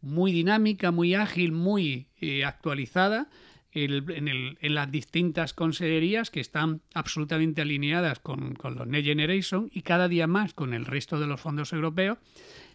muy 0.00 0.32
dinámica, 0.32 0.90
muy 0.90 1.14
ágil, 1.14 1.52
muy 1.52 2.08
eh, 2.20 2.44
actualizada 2.44 3.28
en, 3.76 4.74
las 4.74 4.90
distintas 4.90 5.52
consellerías 5.52 6.30
que 6.30 6.40
están 6.40 6.80
absolutamente 6.94 7.60
alineadas 7.60 8.18
con, 8.20 8.56
los 8.62 8.86
Next 8.86 9.06
Generation 9.06 9.68
y 9.72 9.82
cada 9.82 10.08
día 10.08 10.26
más 10.26 10.54
con 10.54 10.72
el 10.72 10.86
resto 10.86 11.20
de 11.20 11.26
los 11.26 11.40
fondos 11.40 11.72
europeos. 11.72 12.18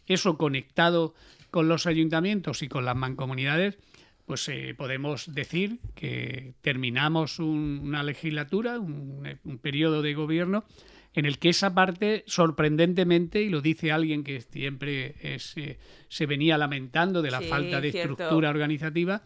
Eso 0.06 0.38
conectado 0.38 1.16
con 1.50 1.68
los 1.68 1.88
ayuntamientos 1.88 2.62
y 2.62 2.68
con 2.68 2.86
las 2.86 2.96
mancomunidades, 2.96 3.78
pues 4.26 4.48
eh, 4.48 4.76
podemos 4.78 5.34
decir 5.34 5.80
que 5.96 6.54
terminamos 6.62 7.40
una 7.40 8.04
legislatura, 8.04 8.80
un, 8.80 9.60
periodo 9.62 10.02
de 10.02 10.14
gobierno 10.14 10.66
en 11.14 11.26
el 11.26 11.40
que 11.40 11.50
esa 11.50 11.74
parte, 11.74 12.24
sorprendentemente, 12.28 13.42
y 13.42 13.50
lo 13.50 13.62
dice 13.62 13.92
alguien 13.92 14.24
que 14.24 14.42
siempre 14.42 15.16
eh, 15.22 15.78
se 16.08 16.26
venía 16.26 16.58
lamentando 16.58 17.22
de 17.22 17.32
la 17.32 17.42
falta 17.42 17.82
de 17.82 17.90
estructura 17.90 18.50
organizativa, 18.50 19.22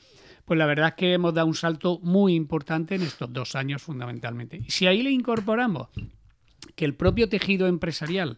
pues 0.45 0.57
la 0.57 0.65
verdad 0.65 0.89
es 0.89 0.93
que 0.95 1.13
hemos 1.13 1.33
dado 1.33 1.47
un 1.47 1.55
salto 1.55 1.99
muy 2.01 2.35
importante 2.35 2.95
en 2.95 3.01
estos 3.01 3.31
dos 3.31 3.55
años 3.55 3.81
fundamentalmente. 3.81 4.57
Y 4.57 4.69
si 4.69 4.87
ahí 4.87 5.01
le 5.01 5.11
incorporamos 5.11 5.89
que 6.75 6.85
el 6.85 6.93
propio 6.93 7.29
tejido 7.29 7.67
empresarial, 7.67 8.37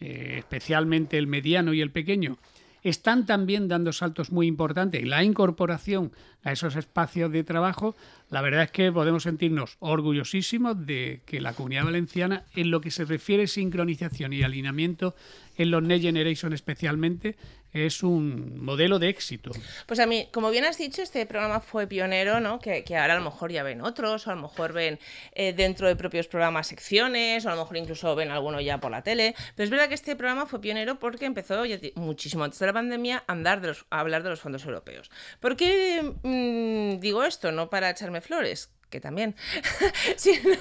eh, 0.00 0.36
especialmente 0.38 1.18
el 1.18 1.26
mediano 1.26 1.72
y 1.72 1.80
el 1.80 1.90
pequeño, 1.90 2.38
están 2.82 3.26
también 3.26 3.66
dando 3.66 3.92
saltos 3.92 4.30
muy 4.30 4.46
importantes 4.46 5.02
y 5.02 5.06
la 5.06 5.24
incorporación 5.24 6.12
a 6.44 6.52
esos 6.52 6.76
espacios 6.76 7.32
de 7.32 7.42
trabajo, 7.42 7.96
la 8.30 8.40
verdad 8.42 8.64
es 8.64 8.70
que 8.70 8.90
podemos 8.90 9.22
sentirnos 9.22 9.76
orgullosísimos 9.78 10.86
de 10.86 11.20
que 11.26 11.40
la 11.40 11.52
comunidad 11.52 11.84
valenciana, 11.84 12.44
en 12.54 12.70
lo 12.70 12.80
que 12.80 12.90
se 12.90 13.04
refiere 13.04 13.44
a 13.44 13.46
sincronización 13.46 14.32
y 14.32 14.42
alineamiento 14.42 15.14
en 15.56 15.70
los 15.70 15.82
Next 15.82 16.02
Generation 16.02 16.52
especialmente, 16.52 17.36
es 17.84 18.02
un 18.02 18.64
modelo 18.64 18.98
de 18.98 19.08
éxito. 19.08 19.50
Pues 19.86 20.00
a 20.00 20.06
mí, 20.06 20.28
como 20.32 20.50
bien 20.50 20.64
has 20.64 20.78
dicho, 20.78 21.02
este 21.02 21.26
programa 21.26 21.60
fue 21.60 21.86
pionero, 21.86 22.40
¿no? 22.40 22.58
Que, 22.58 22.84
ahora 22.96 23.14
a 23.14 23.18
lo 23.18 23.24
mejor 23.24 23.52
ya 23.52 23.62
ven 23.62 23.82
otros, 23.82 24.26
o 24.26 24.30
a 24.30 24.34
lo 24.34 24.42
mejor 24.42 24.72
ven 24.72 24.98
eh, 25.32 25.52
dentro 25.52 25.86
de 25.86 25.96
propios 25.96 26.26
programas 26.26 26.68
secciones, 26.68 27.44
o 27.44 27.50
a 27.50 27.54
lo 27.54 27.62
mejor 27.62 27.76
incluso 27.76 28.14
ven 28.14 28.30
alguno 28.30 28.60
ya 28.60 28.78
por 28.78 28.90
la 28.90 29.02
tele. 29.02 29.34
Pero 29.54 29.64
es 29.64 29.70
verdad 29.70 29.88
que 29.88 29.94
este 29.94 30.16
programa 30.16 30.46
fue 30.46 30.60
pionero 30.60 30.98
porque 30.98 31.26
empezó 31.26 31.64
muchísimo 31.96 32.44
antes 32.44 32.58
de 32.58 32.66
la 32.66 32.72
pandemia 32.72 33.24
a, 33.26 33.32
andar 33.32 33.60
de 33.60 33.76
a 33.90 34.00
hablar 34.00 34.22
de 34.22 34.30
los 34.30 34.40
fondos 34.40 34.64
europeos. 34.64 35.10
¿Por 35.40 35.56
qué 35.56 36.14
mm, 36.22 37.00
digo 37.00 37.24
esto? 37.24 37.52
No 37.52 37.68
para 37.68 37.90
echarme 37.90 38.15
flores, 38.20 38.70
que 38.90 39.00
también, 39.00 39.34
sino, 40.16 40.56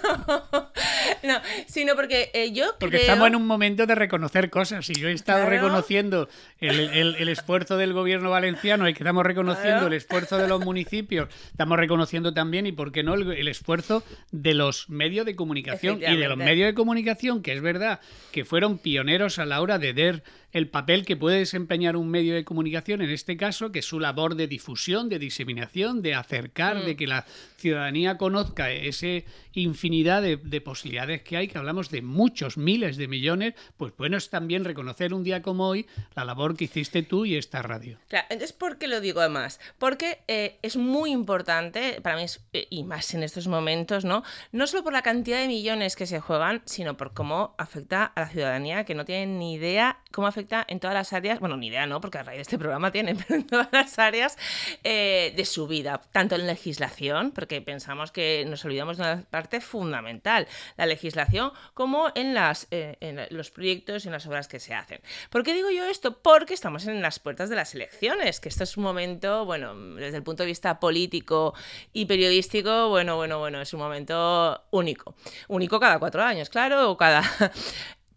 no, 1.24 1.41
sino 1.67 1.96
porque 1.96 2.32
eh, 2.34 2.51
yo 2.51 2.75
Porque 2.79 2.98
estamos 2.98 3.27
en 3.27 3.36
un 3.36 3.46
momento 3.46 3.86
de 3.86 3.96
reconocer 3.96 4.50
cosas. 4.50 4.89
Y 4.89 4.94
yo 4.94 5.10
he 5.10 5.12
estado 5.12 5.46
reconociendo 5.46 6.27
el, 6.60 7.29
esfuerzo 7.29 7.77
del 7.77 7.94
gobierno 7.94 8.29
valenciano 8.29 8.89
y 8.89 8.94
que 8.94 9.03
estamos 9.03 9.25
reconociendo 9.25 9.88
el 9.88 9.94
esfuerzo 9.94 10.38
de 10.38 10.48
los 10.48 10.63
municipios, 10.63 11.29
estamos 11.51 11.77
reconociendo 11.77 12.34
también, 12.34 12.65
y 12.65 12.72
por 12.72 12.91
qué 12.91 13.03
no, 13.03 13.13
el, 13.13 13.48
esfuerzo 13.48 14.03
de 14.32 14.53
los 14.53 14.89
medios 14.89 15.25
de 15.25 15.36
comunicación 15.36 16.01
y 16.01 16.15
de 16.17 16.27
los 16.27 16.38
medios 16.38 16.67
de 16.67 16.74
comunicación, 16.74 17.41
que 17.41 17.53
es 17.53 17.62
verdad 17.62 18.00
que 18.32 18.46
fueron 18.46 18.77
pioneros 18.77 19.39
a 19.39 19.46
la 19.46 19.62
hora 19.62 19.79
de 19.79 19.94
dar 19.94 20.24
el 20.55 20.70
papel 20.70 21.05
que 21.05 21.17
puede 21.17 21.39
desempeñar 21.39 21.98
un 21.98 22.10
medio 22.10 22.34
de 22.34 22.46
comunicación, 22.46 23.01
en 23.01 23.10
este 23.10 23.36
caso, 23.36 23.74
que 23.74 23.79
es 23.79 23.86
su 23.86 24.00
labor 24.00 24.36
de 24.36 24.48
difusión, 24.48 25.10
de 25.10 25.20
diseminación, 25.20 26.01
de 26.01 26.15
acercar, 26.15 26.86
de 26.86 26.94
mm. 26.94 26.98
que 26.98 27.08
la 27.08 27.25
ciudadanía 27.58 28.14
conozca 28.17 28.72
ese 28.72 29.25
infinidad 29.53 30.22
de, 30.22 30.62
posibilidades 30.62 31.22
que 31.22 31.38
hay, 31.38 31.48
que 31.48 31.57
hablamos 31.57 31.89
de 31.89 32.01
muchos 32.01 32.57
miles 32.57 32.98
de 32.98 33.07
millones, 33.07 33.53
pues 33.77 33.93
bueno 33.98 34.17
es 34.17 34.29
también 34.29 34.65
reconocer 34.65 35.13
un 35.13 35.24
día 35.24 35.41
como 35.41 35.67
hoy 35.67 35.86
la 36.15 36.25
labor 36.25 36.57
que 36.57 36.65
hiciste 36.65 37.03
tú 37.03 37.25
y 37.25 37.36
esta 37.36 37.62
radio. 37.62 37.98
Claro, 38.07 38.25
entonces, 38.29 38.53
¿por 38.53 38.77
qué 38.77 38.88
lo 38.88 39.01
digo 39.01 39.19
además? 39.19 39.60
Porque 39.77 40.19
eh, 40.27 40.57
es 40.62 40.77
muy 40.77 41.12
importante, 41.12 42.01
para 42.01 42.17
mí, 42.17 42.25
eh, 42.53 42.67
y 42.69 42.84
más 42.84 43.13
en 43.13 43.24
estos 43.24 43.48
momentos, 43.48 44.05
¿no? 44.05 44.24
No 44.51 44.67
solo 44.67 44.84
por 44.84 44.93
la 44.93 45.01
cantidad 45.01 45.39
de 45.39 45.48
millones 45.48 45.95
que 45.95 46.07
se 46.07 46.19
juegan, 46.19 46.62
sino 46.65 46.98
por 46.98 47.13
cómo 47.13 47.55
afecta 47.57 48.05
a 48.05 48.22
la 48.22 48.29
ciudadanía, 48.29 48.84
que 48.86 48.95
no 48.95 49.05
tiene 49.05 49.38
ni 49.38 49.53
idea 49.53 50.00
cómo 50.12 50.27
afecta 50.27 50.65
en 50.67 50.79
todas 50.79 50.93
las 50.93 51.13
áreas, 51.13 51.39
bueno, 51.39 51.57
ni 51.57 51.67
idea, 51.67 51.86
¿no? 51.86 52.00
Porque 52.01 52.17
a 52.17 52.24
raíz 52.24 52.38
de 52.38 52.41
este 52.43 52.57
programa 52.57 52.91
tiene, 52.91 53.15
pero 53.27 53.36
en 53.36 53.48
todas 53.48 53.67
las 53.72 54.00
áreas 54.00 54.38
eh, 54.84 55.34
de 55.36 55.45
su 55.45 55.67
vida, 55.67 56.01
tanto 56.12 56.36
en 56.36 56.48
legislación, 56.48 57.31
porque 57.31 57.62
pensamos 57.62 58.04
que 58.12 58.45
nos 58.47 58.63
olvidamos 58.65 58.97
de 58.97 59.03
una 59.03 59.24
parte 59.29 59.62
fundamental, 59.62 60.47
la 60.77 60.85
legislación, 60.85 61.51
como 61.74 62.12
eh, 62.15 62.97
en 63.00 63.27
los 63.29 63.51
proyectos 63.51 64.05
y 64.05 64.07
en 64.07 64.13
las 64.13 64.25
obras 64.27 64.47
que 64.47 64.59
se 64.59 64.74
hacen. 64.74 65.01
¿Por 65.29 65.43
qué 65.43 65.53
digo 65.53 65.69
yo 65.71 65.85
esto? 65.85 66.19
Porque 66.19 66.53
estamos 66.53 66.88
en 66.88 67.01
las 67.01 67.19
puertas 67.19 67.50
de 67.50 67.55
las 67.55 67.75
elecciones, 67.75 68.39
que 68.39 68.50
esto 68.50 68.63
es 68.63 68.77
un 68.77 68.83
momento, 68.83 69.45
bueno, 69.45 69.75
desde 69.95 70.17
el 70.17 70.24
punto 70.24 70.43
de 70.43 70.47
vista 70.47 70.79
político 70.79 71.53
y 71.93 72.05
periodístico, 72.05 72.89
bueno, 72.89 73.15
bueno, 73.15 73.39
bueno, 73.39 73.62
es 73.62 73.74
un 73.74 73.79
momento 73.79 74.63
único. 74.71 75.15
Único 75.47 75.79
cada 75.79 76.00
cuatro 76.00 76.24
años, 76.24 76.50
claro, 76.50 76.91
o 76.91 76.97
cada... 76.97 77.24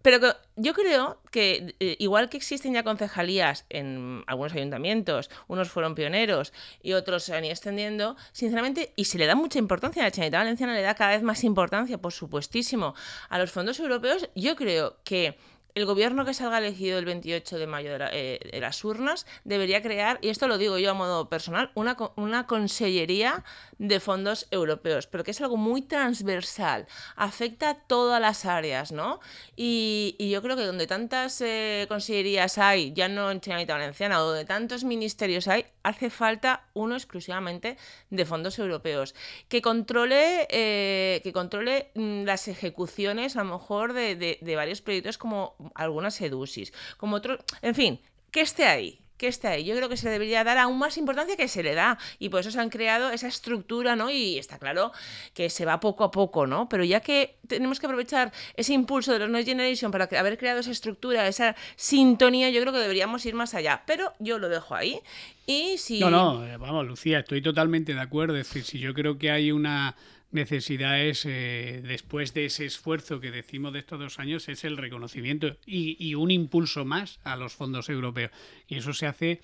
Pero 0.03 0.19
yo 0.57 0.75
creo 0.75 1.21
que 1.31 1.75
eh, 1.81 1.97
igual 1.99 2.29
que 2.29 2.37
existen 2.37 2.75
ya 2.75 2.83
concejalías 2.83 3.65
en 3.69 4.23
algunos 4.27 4.53
ayuntamientos, 4.53 5.31
unos 5.49 5.71
fueron 5.71 5.95
pioneros 5.95 6.53
y 6.83 6.93
otros 6.93 7.25
se 7.25 7.35
han 7.35 7.45
ido 7.45 7.53
extendiendo, 7.53 8.17
sinceramente, 8.33 8.93
y 8.97 9.07
se 9.07 9.19
le 9.19 9.27
da 9.27 9.35
mucha 9.35 9.59
importancia, 9.59 10.03
a 10.03 10.07
la 10.07 10.11
Chanita 10.11 10.39
Valenciana 10.39 10.75
le 10.75 10.83
da 10.83 10.95
cada 10.95 11.11
vez 11.13 11.23
más 11.23 11.43
importancia, 11.45 11.99
por 11.99 12.13
supuestísimo, 12.13 12.95
a 13.29 13.39
los 13.39 13.51
fondos 13.51 13.81
europeos, 13.81 14.29
yo 14.35 14.57
creo 14.57 14.99
que 15.05 15.37
el 15.75 15.87
gobierno 15.87 16.25
que 16.25 16.35
salga 16.35 16.59
elegido 16.59 16.99
el 16.99 17.05
28 17.05 17.59
de 17.59 17.67
mayo 17.67 17.91
eh, 18.13 18.41
de, 18.53 18.61
las 18.61 18.85
urnas 18.85 19.27
debería 19.45 19.83
crear, 19.83 20.19
y 20.23 20.29
esto 20.29 20.49
lo 20.49 20.59
digo 20.59 20.79
yo 20.79 20.91
a 20.91 20.95
modo 20.95 21.29
personal, 21.29 21.71
una, 21.75 21.97
una 22.17 22.47
consellería 22.47 23.45
de 23.79 24.01
fondos 24.01 24.49
europeos, 24.51 25.07
pero 25.07 25.25
que 25.25 25.31
es 25.31 25.41
algo 25.41 25.57
muy 25.57 25.83
transversal, 25.83 26.87
afecta 27.17 27.71
a 27.71 27.75
todas 27.75 28.21
las 28.21 28.45
áreas, 28.45 28.93
¿no? 28.93 29.21
Y, 29.57 30.17
yo 30.19 30.43
creo 30.43 30.57
que 30.57 30.65
donde 30.65 30.87
tantas 30.87 31.41
eh, 31.41 31.87
consellerías 31.89 32.59
hay, 32.59 32.93
ya 32.93 33.09
no 33.09 33.31
en 33.31 33.41
Generalitat 33.41 33.79
Valenciana, 33.79 34.19
donde 34.19 34.45
tantos 34.45 34.85
ministerios 34.85 35.49
hay, 35.49 35.67
hace 35.83 36.11
falta 36.11 36.65
uno 36.75 36.95
exclusivamente 36.95 37.77
de 38.11 38.27
fondos 38.27 38.59
europeos, 38.59 39.15
que 39.49 39.63
controle, 39.63 40.47
eh, 40.51 41.21
que 41.23 41.33
controle 41.33 41.91
mm, 41.95 42.25
las 42.25 42.49
ejecuciones 42.49 43.37
a 43.37 43.45
lo 43.45 43.53
mejor 43.53 43.93
de, 43.93 44.17
de 44.17 44.57
varios 44.57 44.83
proyectos 44.83 45.19
como 45.19 45.55
algunas 45.75 46.21
edusis, 46.21 46.73
como 46.97 47.17
otro, 47.17 47.39
en 47.63 47.75
fin, 47.75 48.01
que 48.31 48.41
esté 48.41 48.65
ahí, 48.65 49.01
que 49.19 49.27
esté 49.27 49.49
ahí. 49.49 49.65
Yo 49.65 49.77
creo 49.77 49.89
que 49.89 49.97
se 49.97 50.09
debería 50.09 50.45
dar 50.45 50.57
aún 50.59 50.79
más 50.79 50.97
importancia 50.97 51.37
que 51.37 51.49
se 51.49 51.63
le 51.63 51.75
da. 51.75 51.99
Y 52.19 52.29
por 52.29 52.41
eso 52.41 52.51
se 52.51 52.61
han 52.61 52.71
creado 52.71 53.11
esa 53.11 53.27
estructura, 53.27 53.97
¿no? 53.97 54.11
Y 54.11 54.39
está 54.39 54.59
claro 54.59 54.93
que 55.35 55.51
se 55.51 55.65
va 55.65 55.81
poco 55.81 56.05
a 56.05 56.11
poco, 56.11 56.47
¿no? 56.47 56.69
Pero 56.69 56.85
ya 56.85 57.01
que 57.01 57.37
tenemos 57.47 57.81
que 57.81 57.87
aprovechar 57.87 58.33
ese 58.55 58.73
impulso 58.73 59.13
de 59.13 59.19
los 59.19 59.29
Next 59.29 59.49
Generation 59.49 59.91
para 59.91 60.09
haber 60.19 60.39
creado 60.39 60.61
esa 60.61 60.71
estructura, 60.71 61.27
esa 61.27 61.57
sintonía, 61.77 62.49
yo 62.51 62.61
creo 62.61 62.73
que 62.73 62.79
deberíamos 62.79 63.27
ir 63.27 63.35
más 63.35 63.55
allá. 63.55 63.83
Pero 63.87 64.13
yo 64.21 64.39
lo 64.39 64.49
dejo 64.49 64.75
ahí. 64.75 65.01
Y 65.47 65.79
si... 65.79 65.99
No, 65.99 66.11
no, 66.11 66.47
eh, 66.47 66.57
vamos, 66.57 66.87
Lucía, 66.87 67.19
estoy 67.19 67.43
totalmente 67.43 67.95
de 67.95 68.01
acuerdo. 68.01 68.37
Es 68.37 68.47
decir, 68.47 68.65
si 68.65 68.79
yo 68.79 68.95
creo 68.95 69.19
que 69.19 69.31
hay 69.33 69.51
una 69.51 69.97
necesidad 70.31 71.01
es, 71.01 71.25
eh, 71.25 71.83
después 71.85 72.35
de 72.35 72.47
ese 72.47 72.67
esfuerzo 72.67 73.21
que 73.21 73.31
decimos 73.31 73.73
de 73.73 73.81
estos 73.81 73.99
dos 73.99 74.19
años, 74.19 74.49
es 74.49 74.65
el 74.65 74.77
reconocimiento 74.77 75.57
y, 75.67 75.97
y 75.99 76.15
un 76.15 76.31
impulso 76.31 76.85
más 76.85 77.21
a 77.25 77.37
los 77.37 77.55
fondos 77.55 77.89
europeos. 77.89 78.31
Y 78.69 78.77
eso 78.77 78.93
se 78.93 79.07
hace 79.07 79.41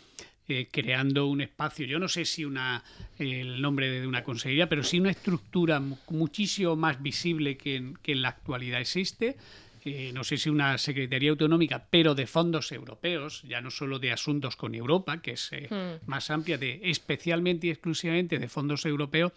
eh, 0.47 0.69
creando 0.71 1.27
un 1.27 1.41
espacio, 1.41 1.87
yo 1.87 1.99
no 1.99 2.07
sé 2.07 2.27
si 2.27 2.45
una 2.45 2.85
el 3.19 3.63
nombre 3.63 3.89
de 3.89 4.07
una 4.07 4.23
consejería, 4.23 4.69
pero 4.69 4.83
sí 4.83 5.01
una 5.01 5.11
estructura 5.11 5.81
muchísimo 6.11 6.77
más 6.77 7.03
visible 7.03 7.57
que 7.57 7.77
en, 7.77 7.95
que 8.03 8.13
en 8.13 8.21
la 8.21 8.29
actualidad 8.29 8.83
existe. 8.83 9.39
Eh, 9.85 10.13
no 10.15 10.25
sé 10.25 10.39
si 10.39 10.49
una 10.49 10.79
Secretaría 10.79 11.31
Autonómica, 11.31 11.87
pero 11.91 12.15
de 12.15 12.27
fondos 12.27 12.73
europeos, 12.73 13.43
ya 13.43 13.61
no 13.61 13.71
solo 13.71 13.99
de 13.99 14.13
asuntos 14.13 14.57
con 14.57 14.75
Europa, 14.75 15.21
que 15.21 15.33
es 15.33 15.51
eh, 15.53 15.69
hmm. 15.71 16.09
más 16.09 16.31
amplia, 16.31 16.57
de 16.57 16.81
especialmente 16.85 17.67
y 17.67 17.71
exclusivamente 17.71 18.39
de 18.39 18.49
fondos 18.49 18.87
europeos, 18.87 19.33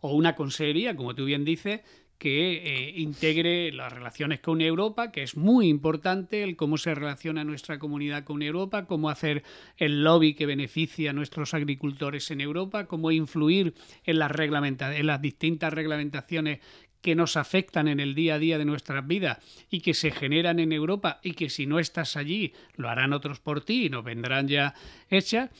o 0.00 0.14
una 0.14 0.34
consejería, 0.34 0.96
como 0.96 1.14
tú 1.14 1.24
bien 1.24 1.44
dices, 1.44 1.82
que 2.22 2.52
eh, 2.52 3.00
integre 3.00 3.72
las 3.72 3.92
relaciones 3.92 4.38
con 4.38 4.60
Europa, 4.60 5.10
que 5.10 5.24
es 5.24 5.36
muy 5.36 5.66
importante, 5.66 6.44
el 6.44 6.54
cómo 6.54 6.78
se 6.78 6.94
relaciona 6.94 7.42
nuestra 7.42 7.80
comunidad 7.80 8.22
con 8.22 8.42
Europa, 8.42 8.86
cómo 8.86 9.10
hacer 9.10 9.42
el 9.76 10.04
lobby 10.04 10.34
que 10.34 10.46
beneficia 10.46 11.10
a 11.10 11.14
nuestros 11.14 11.52
agricultores 11.52 12.30
en 12.30 12.40
Europa, 12.40 12.86
cómo 12.86 13.10
influir 13.10 13.74
en 14.04 14.20
las, 14.20 14.30
en 14.38 15.06
las 15.08 15.20
distintas 15.20 15.72
reglamentaciones 15.72 16.60
que 17.02 17.14
nos 17.14 17.36
afectan 17.36 17.88
en 17.88 18.00
el 18.00 18.14
día 18.14 18.36
a 18.36 18.38
día 18.38 18.58
de 18.58 18.64
nuestras 18.64 19.06
vidas 19.06 19.38
y 19.70 19.80
que 19.80 19.92
se 19.92 20.10
generan 20.10 20.60
en 20.60 20.72
Europa 20.72 21.20
y 21.22 21.32
que 21.32 21.50
si 21.50 21.66
no 21.66 21.78
estás 21.78 22.16
allí 22.16 22.54
lo 22.76 22.88
harán 22.88 23.12
otros 23.12 23.40
por 23.40 23.64
ti 23.64 23.86
y 23.86 23.90
nos 23.90 24.04
vendrán 24.04 24.48
ya 24.48 24.74
hechas. 25.10 25.50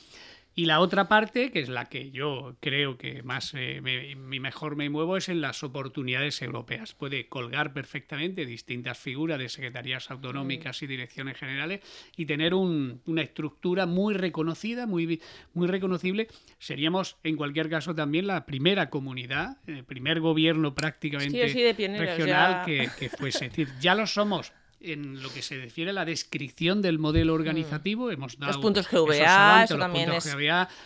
Y 0.55 0.65
la 0.65 0.79
otra 0.81 1.07
parte, 1.07 1.51
que 1.51 1.61
es 1.61 1.69
la 1.69 1.85
que 1.85 2.11
yo 2.11 2.55
creo 2.59 2.97
que 2.97 3.23
más 3.23 3.53
eh, 3.55 3.81
mi 4.15 4.39
mejor 4.39 4.75
me 4.75 4.89
muevo, 4.89 5.17
es 5.17 5.27
en 5.29 5.41
las 5.41 5.63
oportunidades 5.63 6.41
europeas. 6.43 6.93
Puede 6.93 7.27
colgar 7.27 7.73
perfectamente 7.73 8.45
distintas 8.45 8.99
figuras 8.99 9.39
de 9.39 9.49
secretarías 9.49 10.11
autonómicas 10.11 10.83
y 10.83 10.87
direcciones 10.87 11.37
generales 11.37 11.81
y 12.15 12.27
tener 12.27 12.53
una 12.53 13.21
estructura 13.21 13.87
muy 13.87 14.13
reconocida, 14.13 14.85
muy, 14.85 15.19
muy 15.53 15.67
reconocible. 15.67 16.27
Seríamos, 16.59 17.17
en 17.23 17.35
cualquier 17.35 17.69
caso, 17.69 17.95
también 17.95 18.27
la 18.27 18.45
primera 18.45 18.91
comunidad, 18.91 19.57
el 19.65 19.83
primer 19.83 20.19
gobierno 20.19 20.75
prácticamente 20.75 21.73
regional 21.97 22.63
que, 22.65 22.89
que 22.99 23.09
fuese. 23.09 23.45
Es 23.45 23.51
decir, 23.51 23.69
ya 23.79 23.95
lo 23.95 24.05
somos 24.05 24.53
en 24.83 25.21
lo 25.21 25.31
que 25.33 25.41
se 25.41 25.57
refiere 25.57 25.91
a 25.91 25.93
la 25.93 26.05
descripción 26.05 26.81
del 26.81 26.99
modelo 26.99 27.33
organizativo, 27.33 28.07
mm. 28.07 28.11
hemos 28.11 28.37
dado 28.37 28.51
los 28.53 28.61
puntos 28.61 28.87
GVA, 28.89 29.63
eso 29.63 29.77
también 29.77 30.11
es... 30.11 30.35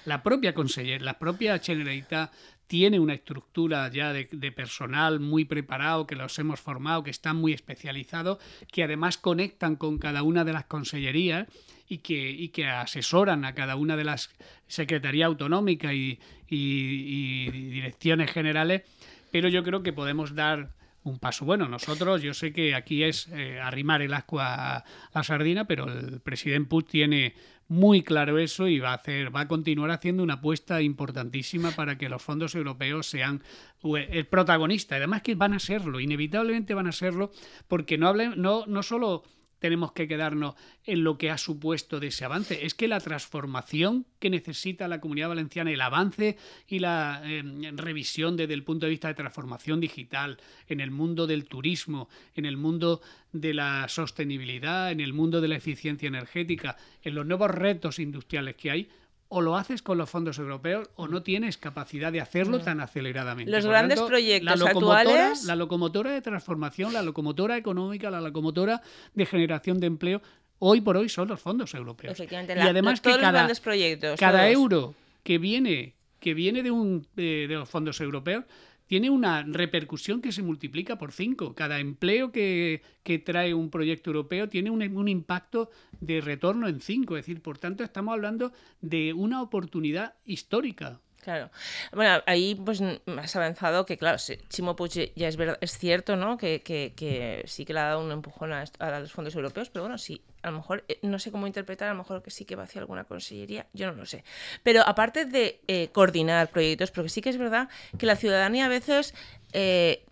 la 0.06 0.24
propia 0.24 0.54
conseller, 0.54 1.02
la 1.02 1.18
propia 1.18 1.60
Generalitat 1.60 2.32
tiene 2.68 3.00
una 3.00 3.14
estructura 3.14 3.90
ya 3.90 4.12
de, 4.12 4.52
personal 4.52 5.20
muy 5.20 5.46
preparado, 5.46 6.06
que 6.06 6.16
los 6.16 6.38
hemos 6.38 6.60
formado, 6.60 7.04
que 7.04 7.12
están 7.12 7.38
muy 7.38 7.54
especializados, 7.54 8.40
que 8.72 8.84
además 8.84 9.18
conectan 9.18 9.78
con 9.78 9.98
cada 9.98 10.22
una 10.24 10.44
de 10.44 10.54
las 10.54 10.66
consellerías 10.66 11.48
y 11.88 12.00
que, 12.00 12.30
y 12.30 12.50
que 12.50 12.68
asesoran 12.68 13.46
a 13.46 13.56
cada 13.56 13.78
una 13.78 13.96
de 13.96 14.04
las 14.04 14.30
secretarías 14.68 15.28
autonómicas 15.28 15.94
y, 15.94 16.20
y 16.50 17.50
direcciones 17.50 18.32
generales, 18.32 18.84
pero 19.32 19.48
yo 19.48 19.64
creo 19.64 19.82
que 19.82 19.94
podemos 19.94 20.36
dar 20.36 20.77
un 21.10 21.20
paso 21.20 21.46
bueno. 21.46 21.68
Nosotros, 21.68 22.22
yo 22.22 22.34
sé 22.34 22.54
que 22.54 22.76
aquí 22.76 23.04
es 23.04 23.28
eh, 23.30 23.60
arrimar 23.60 24.02
el 24.02 24.14
ascua 24.14 24.78
a 24.78 24.86
la 25.14 25.24
sardina, 25.24 25.66
pero 25.66 25.86
el 25.92 26.20
presidente 26.20 26.70
Puig 26.70 26.86
tiene 26.86 27.36
muy 27.70 28.02
claro 28.02 28.38
eso 28.40 28.68
y 28.68 28.80
va 28.80 28.92
a 28.92 28.96
hacer, 28.96 29.36
va 29.36 29.42
a 29.42 29.48
continuar 29.48 29.92
haciendo 29.92 30.24
una 30.24 30.36
apuesta 30.36 30.82
importantísima 30.82 31.72
para 31.72 31.98
que 31.98 32.10
los 32.10 32.22
fondos 32.22 32.56
europeos 32.56 33.08
sean 33.08 33.44
el 33.84 34.26
protagonista. 34.28 34.96
Además 34.96 35.22
que 35.22 35.36
van 35.36 35.54
a 35.54 35.60
serlo, 35.60 36.00
inevitablemente 36.00 36.74
van 36.74 36.88
a 36.88 36.92
serlo, 36.92 37.32
porque 37.68 37.98
no 37.98 38.08
hablen, 38.08 38.42
no, 38.42 38.66
no 38.68 38.84
solo 38.84 39.24
tenemos 39.60 39.92
que 39.92 40.08
quedarnos 40.08 40.56
en 40.84 41.04
lo 41.04 41.18
que 41.18 41.32
ha 41.32 41.38
supuesto 41.38 42.00
de 42.00 42.08
ese 42.08 42.26
avance. 42.26 42.66
Es 42.66 42.74
que 42.74 42.88
la 42.88 43.00
transformación 43.00 44.06
que 44.20 44.30
necesita 44.30 44.88
la 44.88 45.00
comunidad 45.00 45.30
valenciana, 45.30 45.72
el 45.72 45.82
avance 45.82 46.38
y 46.68 46.80
la 46.80 47.22
em, 47.26 47.78
revisión 47.78 48.38
desde 48.38 48.54
el 48.54 48.64
punto 48.64 48.86
de 48.86 48.92
vista 48.92 49.08
de 49.08 49.16
transformación 49.16 49.80
digital, 49.80 50.38
en 50.68 50.80
el 50.80 50.92
mundo 50.92 51.28
del 51.28 51.46
turismo, 51.46 52.10
en 52.36 52.46
el 52.46 52.58
mundo 52.58 53.02
de 53.32 53.54
la 53.54 53.88
sostenibilidad, 53.90 54.92
en 54.92 55.00
el 55.00 55.14
mundo 55.14 55.42
de 55.42 55.48
la 55.48 55.56
eficiencia 55.56 56.08
energética, 56.08 56.78
en 57.04 57.16
los 57.16 57.26
nuevos 57.26 57.52
retos 57.52 58.00
industriales 58.00 58.56
que 58.56 58.72
hay, 58.72 58.90
o 59.30 59.42
lo 59.42 59.58
haces 59.58 59.82
con 59.82 59.98
los 59.98 60.10
fondos 60.10 60.40
europeos 60.40 60.90
o 60.96 61.08
no 61.08 61.22
tienes 61.22 61.58
capacidad 61.58 62.12
de 62.12 62.22
hacerlo 62.22 62.60
mm. 62.60 62.64
tan 62.64 62.80
aceleradamente. 62.80 63.52
Los 63.52 63.66
grandes 63.66 64.02
proyectos 64.02 64.60
la 64.60 64.70
actuales. 64.70 65.44
La 65.46 65.56
locomotora 65.56 66.12
de 66.12 66.22
transformación, 66.22 66.94
la 66.94 67.02
locomotora 67.02 67.58
económica, 67.58 68.10
la 68.10 68.22
locomotora 68.22 68.82
de 69.14 69.26
generación 69.26 69.80
de 69.80 69.88
empleo, 69.88 70.22
hoy 70.60 70.82
por 70.82 70.98
hoy 70.98 71.10
son 71.10 71.28
los 71.28 71.40
fondos 71.40 71.74
europeos. 71.74 72.14
Efectivamente, 72.14 72.56
y 72.58 72.68
además 72.68 73.02
que 73.02 73.18
cada, 73.18 73.48
proyectos, 73.62 74.20
cada 74.20 74.50
euro 74.50 74.96
que 75.24 75.38
viene, 75.38 75.94
que 76.20 76.34
viene 76.34 76.64
de, 76.64 76.72
un, 76.72 77.06
de 77.16 77.48
los 77.50 77.70
fondos 77.70 78.00
europeos 78.00 78.46
tiene 78.88 79.10
una 79.10 79.44
repercusión 79.44 80.22
que 80.22 80.32
se 80.32 80.42
multiplica 80.42 80.98
por 80.98 81.12
cinco. 81.12 81.54
Cada 81.54 81.80
empleo 81.80 82.32
que, 82.32 82.82
trae 83.26 83.54
un 83.54 83.70
proyecto 83.70 84.10
europeo 84.10 84.50
tiene 84.50 84.70
un, 84.70 84.82
un, 84.82 85.08
impacto 85.08 85.70
de 86.00 86.22
retorno 86.22 86.68
en 86.68 86.82
cinco. 86.82 87.18
Es 87.18 87.26
decir, 87.26 87.42
por 87.42 87.58
tanto, 87.58 87.84
estamos 87.84 88.14
hablando 88.14 88.52
de 88.82 89.14
una 89.14 89.42
oportunidad 89.42 90.16
histórica. 90.26 91.02
Claro. 91.22 91.50
Bueno, 91.92 92.22
ahí 92.26 92.56
pues 92.56 92.82
has 92.82 93.36
avanzado 93.36 93.86
que, 93.86 93.98
claro, 93.98 94.18
Chimo 94.50 94.76
Puig 94.76 95.14
ya 95.16 95.28
es 95.28 95.36
verdad, 95.36 95.58
es 95.60 95.78
cierto, 95.78 96.16
¿no? 96.16 96.38
Que, 96.38 96.62
que, 96.62 97.44
sí 97.48 97.66
que 97.66 97.74
le 97.74 97.80
ha 97.82 97.86
dado 97.86 98.02
un 98.02 98.12
empujón 98.12 98.54
a, 98.54 98.66
los 99.00 99.12
fondos 99.12 99.36
europeos, 99.36 99.70
pero 99.70 99.84
bueno, 99.84 99.98
sí, 99.98 100.22
a 100.42 100.52
lo 100.52 100.58
mejor, 100.58 100.86
eh, 100.88 101.00
no 101.02 101.20
sé 101.20 101.32
cómo 101.32 101.46
interpretar, 101.46 101.90
a 101.90 101.92
lo 101.92 101.98
mejor 101.98 102.24
que 102.24 102.32
sí 102.32 102.46
que 102.46 102.56
va 102.56 102.64
hacia 102.64 102.80
alguna 102.80 103.04
consellería, 103.04 103.68
yo 103.74 103.88
no 103.88 103.94
lo 103.94 104.06
sé. 104.06 104.24
Pero 104.64 104.84
aparte 104.88 105.26
de 105.26 105.60
eh, 105.68 105.90
coordinar 105.92 106.50
proyectos, 106.50 106.92
porque 106.92 107.10
sí 107.10 107.22
que 107.22 107.30
es 107.30 107.38
verdad 107.38 107.68
que 107.98 108.06
la 108.06 108.16
ciudadanía 108.16 108.66
a 108.66 108.70
veces 108.70 109.14
eh, 109.52 110.06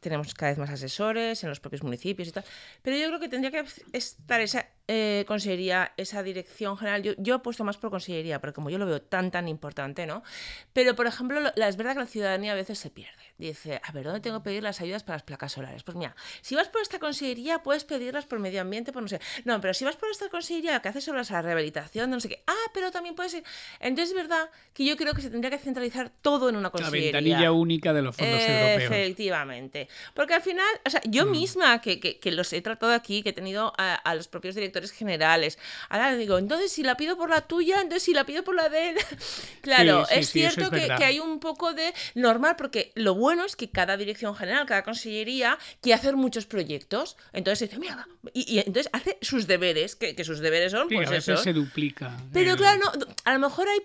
tenemos 0.00 0.32
cada 0.34 0.52
vez 0.52 0.58
más 0.58 0.70
asesores 0.70 1.42
en 1.42 1.48
los 1.48 1.60
propios 1.60 1.82
municipios 1.82 2.28
y 2.28 2.32
tal, 2.32 2.44
pero 2.82 2.96
yo 2.96 3.08
creo 3.08 3.20
que 3.20 3.28
tendría 3.28 3.50
que 3.50 3.64
estar 3.92 4.40
esa 4.40 4.66
eh, 4.92 5.24
consellería, 5.24 5.92
esa 5.96 6.20
dirección 6.24 6.76
general. 6.76 7.04
Yo, 7.04 7.12
yo 7.16 7.36
apuesto 7.36 7.62
más 7.62 7.76
por 7.76 7.90
consellería, 7.90 8.40
porque 8.40 8.54
como 8.54 8.70
yo 8.70 8.78
lo 8.78 8.86
veo 8.86 9.00
tan, 9.00 9.30
tan 9.30 9.46
importante, 9.46 10.04
¿no? 10.04 10.24
Pero, 10.72 10.96
por 10.96 11.06
ejemplo, 11.06 11.38
la, 11.54 11.68
es 11.68 11.76
verdad 11.76 11.92
que 11.92 12.00
la 12.00 12.06
ciudadanía 12.06 12.50
a 12.50 12.54
veces 12.56 12.80
se 12.80 12.90
pierde. 12.90 13.22
Dice, 13.38 13.80
a 13.84 13.92
ver, 13.92 14.02
¿dónde 14.02 14.18
tengo 14.18 14.40
que 14.40 14.44
pedir 14.46 14.64
las 14.64 14.80
ayudas 14.80 15.04
para 15.04 15.14
las 15.14 15.22
placas 15.22 15.52
solares? 15.52 15.84
Pues 15.84 15.96
mira, 15.96 16.16
si 16.40 16.56
vas 16.56 16.68
por 16.68 16.82
esta 16.82 16.98
consellería, 16.98 17.62
puedes 17.62 17.84
pedirlas 17.84 18.26
por 18.26 18.40
medio 18.40 18.60
ambiente, 18.60 18.90
por 18.90 19.00
no 19.00 19.08
sé. 19.08 19.20
No, 19.44 19.60
pero 19.60 19.74
si 19.74 19.84
vas 19.84 19.94
por 19.94 20.10
esta 20.10 20.28
consellería 20.28 20.80
que 20.80 20.88
hace 20.88 21.00
sobre 21.00 21.22
la 21.22 21.40
rehabilitación, 21.40 22.10
no 22.10 22.18
sé 22.18 22.28
qué. 22.28 22.42
Ah, 22.48 22.70
pero 22.74 22.90
también 22.90 23.14
puedes 23.14 23.34
ir. 23.34 23.44
Entonces, 23.78 24.10
es 24.10 24.16
verdad 24.16 24.50
que 24.74 24.84
yo 24.84 24.96
creo 24.96 25.14
que 25.14 25.22
se 25.22 25.30
tendría 25.30 25.56
que 25.56 25.58
centralizar 25.58 26.10
todo 26.20 26.48
en 26.48 26.56
una 26.56 26.70
consellería. 26.70 27.12
La 27.12 27.18
ventanilla 27.18 27.52
única 27.52 27.92
de 27.92 28.02
los 28.02 28.16
fondos 28.16 28.42
europeos. 28.42 28.90
Efectivamente. 28.90 29.88
Porque 30.14 30.34
al 30.34 30.42
final, 30.42 30.66
o 30.84 30.90
sea, 30.90 31.00
yo 31.04 31.26
mm. 31.26 31.30
misma, 31.30 31.80
que, 31.80 32.00
que, 32.00 32.32
los 32.32 32.52
he 32.52 32.60
tratado 32.60 32.92
aquí, 32.92 33.22
que 33.22 33.28
he 33.28 33.32
tenido 33.32 33.72
a 33.78 34.14
los 34.16 34.26
propios 34.26 34.56
directores 34.56 34.79
generales. 34.88 35.58
Ahora 35.88 36.14
digo, 36.16 36.38
entonces 36.38 36.72
si 36.72 36.82
la 36.82 36.96
pido 36.96 37.16
por 37.16 37.30
la 37.30 37.42
tuya, 37.42 37.76
entonces 37.76 38.02
si 38.02 38.14
la 38.14 38.24
pido 38.24 38.42
por 38.42 38.54
la 38.54 38.68
de 38.68 38.90
él. 38.90 38.96
claro, 39.60 40.06
es 40.10 40.30
cierto 40.30 40.70
que, 40.70 40.90
hay 40.90 41.20
un 41.20 41.40
poco 41.40 41.72
de 41.72 41.92
normal, 42.14 42.56
porque 42.56 42.92
lo 42.94 43.14
bueno 43.14 43.44
es 43.44 43.56
que 43.56 43.70
cada 43.70 43.96
dirección 43.96 44.34
general, 44.34 44.66
cada 44.66 44.82
consellería, 44.82 45.58
quiere 45.80 45.98
hacer 45.98 46.16
muchos 46.16 46.46
proyectos. 46.46 47.16
Entonces 47.32 47.68
dice, 47.68 47.80
mira, 47.80 48.08
y, 48.32 48.58
entonces 48.58 48.88
hace 48.92 49.18
sus 49.20 49.46
deberes, 49.46 49.96
que, 49.96 50.24
sus 50.24 50.40
deberes 50.40 50.72
son, 50.72 50.88
pues 50.88 51.08
a 51.08 51.12
veces 51.12 51.40
se 51.40 51.52
duplica. 51.52 52.16
Pero 52.32 52.56
claro, 52.56 52.80
no, 52.80 53.06
a 53.24 53.32
lo 53.32 53.38
mejor 53.38 53.68
hay 53.68 53.80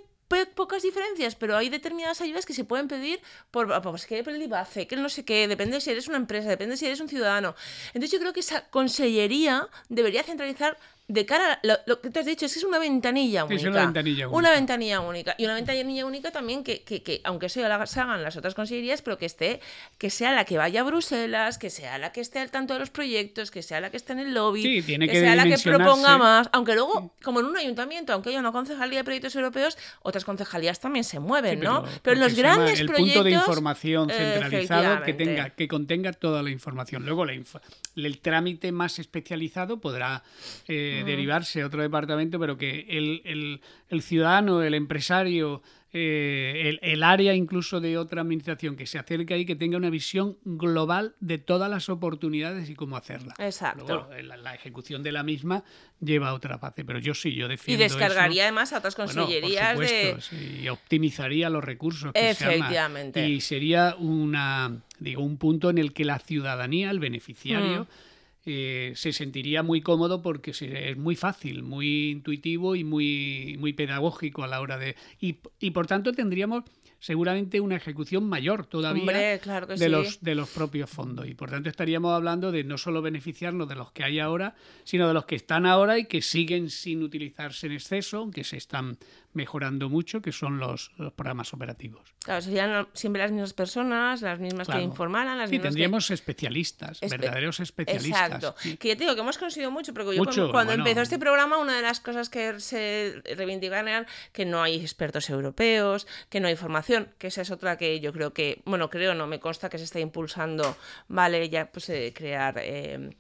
pocas 0.56 0.84
diferencias, 0.84 1.36
pero 1.36 1.56
hay 1.56 1.70
determinadas 1.70 2.22
ayudas 2.22 2.46
que 2.46 2.54
se 2.54 2.64
pueden 2.64 2.88
pedir 2.88 3.22
por, 3.52 3.82
pues, 3.82 4.06
que 4.06 4.20
el 4.20 4.42
IBACE, 4.42 4.88
que 4.88 4.96
no 4.96 5.10
sé 5.10 5.24
qué, 5.24 5.48
depende 5.48 5.80
si 5.82 5.92
eres 5.92 6.08
una 6.08 6.18
empresa, 6.18 6.50
depende 6.50 6.78
si 6.78 6.86
eres 6.86 7.00
un 7.00 7.10
ciudadano. 7.10 7.56
Entonces 7.88 8.12
yo 8.12 8.20
creo 8.20 8.34
que 8.34 8.40
esa 8.40 8.68
consellería 8.70 9.70
debería 9.90 10.24
centralizar 10.24 10.78
de 11.08 11.26
cara 11.26 11.54
a 11.54 11.60
lo, 11.86 12.02
que 12.02 12.10
te 12.10 12.20
has 12.20 12.26
dicho, 12.26 12.46
es 12.48 12.54
que 12.54 12.60
es 12.60 12.66
una 12.66 12.80
ventanilla 12.80 13.46
única. 13.46 13.62
Es 13.62 13.68
una 13.68 13.86
ventanilla 13.86 14.28
única. 14.28 14.38
Una 14.38 14.52
ventanilla 14.52 15.00
única. 15.02 15.36
Y 15.38 15.46
una 15.46 15.54
ventanilla 15.54 16.06
única 16.06 16.32
también 16.32 16.64
que, 16.64 16.82
que, 16.82 17.04
que 17.04 17.22
aunque 17.24 17.48
la 17.56 17.76
hagan 17.76 18.24
las 18.24 18.38
otras 18.38 18.56
consellerías, 18.56 19.02
pero 19.02 19.18
que 19.18 19.26
esté, 19.26 19.62
que 19.98 20.10
sea 20.10 20.34
la 20.34 20.46
que 20.46 20.58
vaya 20.58 20.82
a 20.82 20.84
Bruselas, 20.84 21.58
que 21.58 21.70
sea 21.70 21.98
la 22.00 22.12
que 22.12 22.22
esté 22.22 22.40
al 22.40 22.50
tanto 22.50 22.74
de 22.74 22.80
los 22.80 22.90
proyectos, 22.90 23.52
que 23.52 23.62
sea 23.62 23.82
la 23.82 23.92
que 23.92 23.98
esté 23.98 24.14
en 24.14 24.20
el 24.20 24.34
lobby, 24.34 24.82
que, 24.84 25.10
sea 25.12 25.36
la 25.36 25.44
que 25.44 25.58
proponga 25.60 26.18
más. 26.18 26.50
Aunque 26.52 26.74
luego, 26.74 27.14
como 27.24 27.40
en 27.40 27.46
un 27.46 27.58
ayuntamiento, 27.58 28.12
aunque 28.12 28.30
haya 28.30 28.40
una 28.40 28.52
concejalía 28.52 29.00
de 29.00 29.04
proyectos 29.04 29.36
europeos, 29.36 29.78
otras 30.02 30.26
concejalías 30.26 30.80
también 30.80 31.04
se 31.04 31.20
mueven, 31.20 31.60
¿no? 31.60 31.84
Pero 32.02 32.16
en 32.16 32.22
los 32.22 32.36
grandes 32.36 32.80
el 32.80 32.88
proyectos. 32.88 33.16
punto 33.16 33.24
de 33.24 33.32
información 33.32 34.10
centralizado 34.10 35.04
que 35.04 35.14
tenga, 35.14 35.52
que 35.52 35.68
contenga 35.68 36.14
toda 36.14 36.42
la 36.42 36.50
información. 36.50 37.06
Luego 37.06 37.26
el 37.26 38.20
trámite 38.20 38.72
más 38.72 38.98
especializado 38.98 39.80
podrá. 39.80 40.24
Eh, 40.68 40.95
eh, 41.00 41.04
derivarse 41.04 41.62
a 41.62 41.68
otro 41.68 41.82
departamento, 41.82 42.40
pero 42.40 42.58
que 42.58 42.86
el, 42.90 43.22
el, 43.26 43.62
el 43.90 44.02
ciudadano, 44.02 44.62
el 44.62 44.74
empresario, 44.74 45.62
eh, 45.98 46.64
el, 46.66 46.80
el, 46.82 47.04
área 47.04 47.34
incluso 47.34 47.80
de 47.80 47.98
otra 47.98 48.22
administración 48.22 48.76
que 48.76 48.86
se 48.86 49.00
acerque 49.00 49.34
ahí, 49.34 49.46
que 49.46 49.56
tenga 49.56 49.78
una 49.78 49.90
visión 49.90 50.38
global 50.44 51.16
de 51.22 51.38
todas 51.38 51.70
las 51.70 51.88
oportunidades 51.88 52.70
y 52.70 52.76
cómo 52.76 52.98
hacerla. 52.98 53.34
Exacto. 53.38 53.86
Luego, 53.88 54.10
la, 54.24 54.36
la, 54.36 54.54
ejecución 54.56 55.04
de 55.04 55.14
la 55.14 55.24
misma 55.24 55.64
lleva 56.02 56.30
a 56.30 56.34
otra 56.34 56.58
fase, 56.58 56.84
pero 56.84 57.00
yo 57.00 57.14
sí, 57.14 57.34
yo 57.34 57.48
defiendo 57.48 57.82
Y 57.82 57.88
descargaría 57.88 58.44
eso. 58.44 58.48
además 58.48 58.74
a 58.74 58.80
otras 58.80 58.94
consellerías 58.94 59.76
bueno, 59.76 59.90
de... 59.90 60.06
supuesto, 60.08 60.36
sí, 60.36 60.60
y 60.64 60.68
optimizaría 60.68 61.50
los 61.50 61.64
recursos. 61.64 62.12
Que 62.12 62.32
Efectivamente. 62.32 63.22
Se 63.22 63.30
y 63.30 63.40
sería 63.40 63.96
una, 63.98 64.82
digo, 65.00 65.24
un 65.24 65.38
punto 65.38 65.70
en 65.70 65.78
el 65.78 65.94
que 65.94 66.04
la 66.04 66.20
ciudadanía, 66.20 66.92
el 66.92 67.00
beneficiario, 67.00 67.84
mm. 67.84 68.15
Eh, 68.46 68.94
se 68.96 69.12
sentiría 69.12 69.64
muy 69.64 69.82
cómodo 69.82 70.22
porque 70.22 70.52
es 70.52 70.98
muy 70.98 71.16
fácil, 71.16 71.64
muy 71.64 72.12
intuitivo 72.12 72.76
y 72.76 72.84
muy, 72.84 73.58
muy 73.60 73.74
pedagógico 73.74 74.44
a 74.44 74.48
la 74.48 74.62
hora 74.62 74.78
de... 74.78 74.96
Y, 75.20 75.40
y 75.60 75.72
por 75.72 75.88
tanto 75.88 76.12
tendríamos 76.12 76.64
seguramente 77.00 77.60
una 77.60 77.76
ejecución 77.76 78.28
mayor 78.28 78.66
todavía 78.66 79.04
Hombre, 79.04 79.40
claro 79.40 79.68
de, 79.68 79.78
sí. 79.78 79.88
los, 79.90 80.22
de 80.22 80.34
los 80.34 80.50
propios 80.50 80.90
fondos. 80.90 81.28
Y 81.28 81.36
por 81.36 81.52
tanto 81.52 81.70
estaríamos 81.70 82.14
hablando 82.14 82.52
de 82.52 82.64
no 82.64 82.78
solo 82.78 83.02
beneficiarnos 83.02 83.70
de 83.70 83.76
los 83.76 83.92
que 83.92 84.04
hay 84.04 84.20
ahora, 84.20 84.56
sino 84.84 85.08
de 85.08 85.14
los 85.14 85.26
que 85.26 85.36
están 85.36 85.66
ahora 85.66 86.00
y 86.00 86.06
que 86.06 86.22
siguen 86.24 86.70
sin 86.70 87.04
utilizarse 87.04 87.68
en 87.68 87.74
exceso, 87.74 88.32
que 88.32 88.44
se 88.44 88.58
están 88.58 88.98
mejorando 89.36 89.90
mucho, 89.90 90.22
que 90.22 90.32
son 90.32 90.60
los, 90.60 90.92
los 90.98 91.14
programas 91.14 91.54
operativos. 91.54 92.16
Claro, 92.24 92.42
serían 92.42 92.88
siempre 92.94 93.22
las 93.22 93.32
mismas 93.32 93.54
personas, 93.54 94.22
las 94.22 94.40
mismas 94.40 94.68
claro. 94.68 94.80
que 94.80 94.86
informaran, 94.86 95.38
las 95.38 95.50
sí, 95.50 95.56
mismas 95.56 95.70
tendríamos 95.70 96.08
que... 96.08 96.14
especialistas, 96.14 96.98
Espe 97.02 97.18
verdaderos 97.18 97.60
especialistas. 97.60 98.22
Exacto. 98.22 98.56
Sí. 98.60 98.78
Que 98.78 98.90
yo 98.90 98.98
te 98.98 99.04
digo 99.04 99.16
que 99.16 99.22
hemos 99.22 99.38
conseguido 99.38 99.72
mucho, 99.72 99.94
porque 99.94 100.16
yo 100.16 100.24
mucho, 100.24 100.52
cuando, 100.52 100.72
bueno. 100.74 100.84
empezó 100.84 101.02
este 101.02 101.20
programa, 101.20 101.58
una 101.58 101.76
de 101.76 101.82
las 101.82 102.00
cosas 102.00 102.30
que 102.30 102.60
se 102.60 103.22
reivindican 103.36 103.88
eran 103.88 104.08
que 104.32 104.46
no 104.46 104.64
hay 104.64 104.76
expertos 104.76 105.30
europeos, 105.30 106.08
que 106.30 106.40
no 106.40 106.48
hay 106.48 106.56
formación, 106.56 107.10
que 107.18 107.28
esa 107.28 107.42
es 107.42 107.52
otra 107.52 107.78
que 107.78 108.00
yo 108.00 108.14
creo 108.14 108.34
que, 108.34 108.62
bueno, 108.66 108.90
creo, 108.90 109.14
no 109.14 109.28
me 109.28 109.40
consta 109.40 109.70
que 109.70 109.78
se 109.78 109.84
está 109.84 110.00
impulsando, 110.00 110.78
vale, 111.08 111.50
ya 111.50 111.72
pues 111.72 111.90
eh, 111.90 112.14
crear 112.16 112.56
eh, 112.60 113.16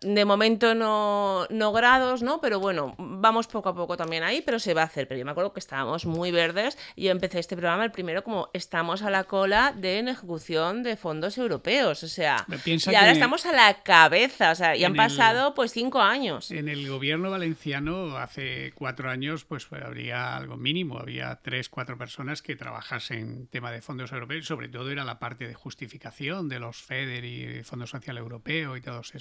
de 0.00 0.24
momento 0.24 0.74
no, 0.74 1.46
no, 1.50 1.72
grados, 1.72 2.22
¿no? 2.22 2.40
Pero 2.40 2.60
bueno, 2.60 2.94
vamos 2.98 3.46
poco 3.46 3.70
a 3.70 3.74
poco 3.74 3.96
también 3.96 4.22
ahí, 4.22 4.42
pero 4.42 4.58
se 4.58 4.74
va 4.74 4.82
a 4.82 4.84
hacer. 4.84 5.08
Pero 5.08 5.18
yo 5.18 5.24
me 5.24 5.30
acuerdo 5.30 5.52
que 5.52 5.60
estábamos 5.60 6.06
muy 6.06 6.30
verdes 6.30 6.78
y 6.94 7.04
yo 7.04 7.10
empecé 7.10 7.38
este 7.38 7.56
programa 7.56 7.84
el 7.84 7.90
primero 7.90 8.22
como 8.22 8.48
estamos 8.52 9.02
a 9.02 9.10
la 9.10 9.24
cola 9.24 9.72
de 9.76 9.98
en 9.98 10.08
ejecución 10.08 10.82
de 10.82 10.96
fondos 10.96 11.38
europeos, 11.38 12.02
o 12.02 12.08
sea, 12.08 12.46
y 12.66 12.94
ahora 12.94 13.12
estamos 13.12 13.46
a 13.46 13.52
la 13.52 13.82
cabeza, 13.82 14.50
o 14.50 14.54
sea, 14.54 14.76
y 14.76 14.84
han 14.84 14.94
pasado 14.94 15.48
el, 15.48 15.54
pues 15.54 15.72
cinco 15.72 16.00
años. 16.00 16.50
En 16.50 16.68
el 16.68 16.88
gobierno 16.88 17.30
valenciano 17.30 18.16
hace 18.16 18.72
cuatro 18.74 19.10
años 19.10 19.44
pues 19.44 19.66
habría 19.72 20.36
algo 20.36 20.56
mínimo, 20.56 20.98
había 20.98 21.40
tres, 21.42 21.68
cuatro 21.68 21.96
personas 21.96 22.42
que 22.42 22.56
trabajasen 22.56 23.46
tema 23.48 23.70
de 23.70 23.80
fondos 23.80 24.12
europeos, 24.12 24.46
sobre 24.46 24.68
todo 24.68 24.90
era 24.90 25.04
la 25.04 25.18
parte 25.18 25.46
de 25.48 25.54
justificación 25.54 26.48
de 26.48 26.58
los 26.58 26.82
FEDER 26.82 27.24
y 27.24 27.62
Fondo 27.62 27.86
Social 27.86 28.18
Europeo 28.18 28.76
y 28.76 28.80
todos 28.80 29.13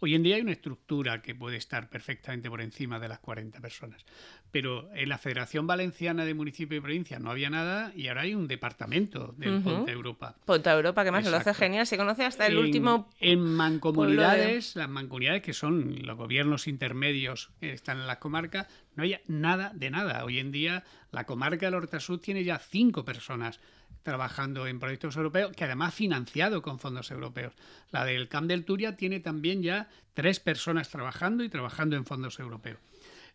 Hoy 0.00 0.14
en 0.14 0.22
día 0.22 0.36
hay 0.36 0.42
una 0.42 0.52
estructura 0.52 1.22
que 1.22 1.34
puede 1.34 1.56
estar 1.56 1.90
perfectamente 1.90 2.48
por 2.48 2.60
encima 2.60 3.00
de 3.00 3.08
las 3.08 3.18
40 3.18 3.60
personas, 3.60 4.04
pero 4.52 4.88
en 4.94 5.08
la 5.08 5.18
Federación 5.18 5.66
Valenciana 5.66 6.24
de 6.24 6.34
Municipio 6.34 6.78
y 6.78 6.80
Provincia 6.80 7.18
no 7.18 7.32
había 7.32 7.50
nada 7.50 7.92
y 7.96 8.06
ahora 8.06 8.20
hay 8.20 8.34
un 8.34 8.46
departamento 8.46 9.34
del 9.36 9.54
uh 9.54 9.58
-huh. 9.58 9.64
Ponte 9.64 9.90
Europa. 9.90 10.36
Ponte 10.44 10.70
Europa, 10.70 11.02
que 11.02 11.10
más 11.10 11.24
Exacto. 11.26 11.44
lo 11.44 11.50
hace 11.50 11.58
genial, 11.58 11.84
se 11.84 11.96
conoce 11.96 12.24
hasta 12.24 12.46
el 12.46 12.52
en, 12.52 12.58
último... 12.58 13.10
En 13.18 13.40
mancomunidades, 13.40 14.74
de... 14.74 14.80
las 14.80 14.88
mancomunidades 14.88 15.42
que 15.42 15.52
son 15.52 15.98
los 16.02 16.16
gobiernos 16.16 16.68
intermedios 16.68 17.50
que 17.58 17.72
están 17.72 17.98
en 17.98 18.06
las 18.06 18.18
comarcas, 18.18 18.68
no 18.94 19.02
hay 19.02 19.16
nada 19.26 19.72
de 19.74 19.90
nada. 19.90 20.24
Hoy 20.24 20.38
en 20.38 20.52
día 20.52 20.84
la 21.10 21.24
comarca 21.24 21.66
del 21.66 21.74
Horta 21.74 21.98
Sur 21.98 22.20
tiene 22.20 22.44
ya 22.44 22.58
cinco 22.58 23.04
personas 23.04 23.58
trabajando 24.02 24.66
en 24.66 24.80
proyectos 24.80 25.16
europeos, 25.16 25.52
que 25.54 25.64
además 25.64 25.94
financiado 25.94 26.62
con 26.62 26.78
fondos 26.78 27.10
europeos. 27.10 27.52
La 27.90 28.04
del 28.04 28.28
Camp 28.28 28.48
del 28.48 28.64
Turia 28.64 28.96
tiene 28.96 29.20
también 29.20 29.62
ya 29.62 29.88
tres 30.14 30.40
personas 30.40 30.90
trabajando 30.90 31.44
y 31.44 31.48
trabajando 31.48 31.96
en 31.96 32.04
fondos 32.04 32.38
europeos. 32.38 32.78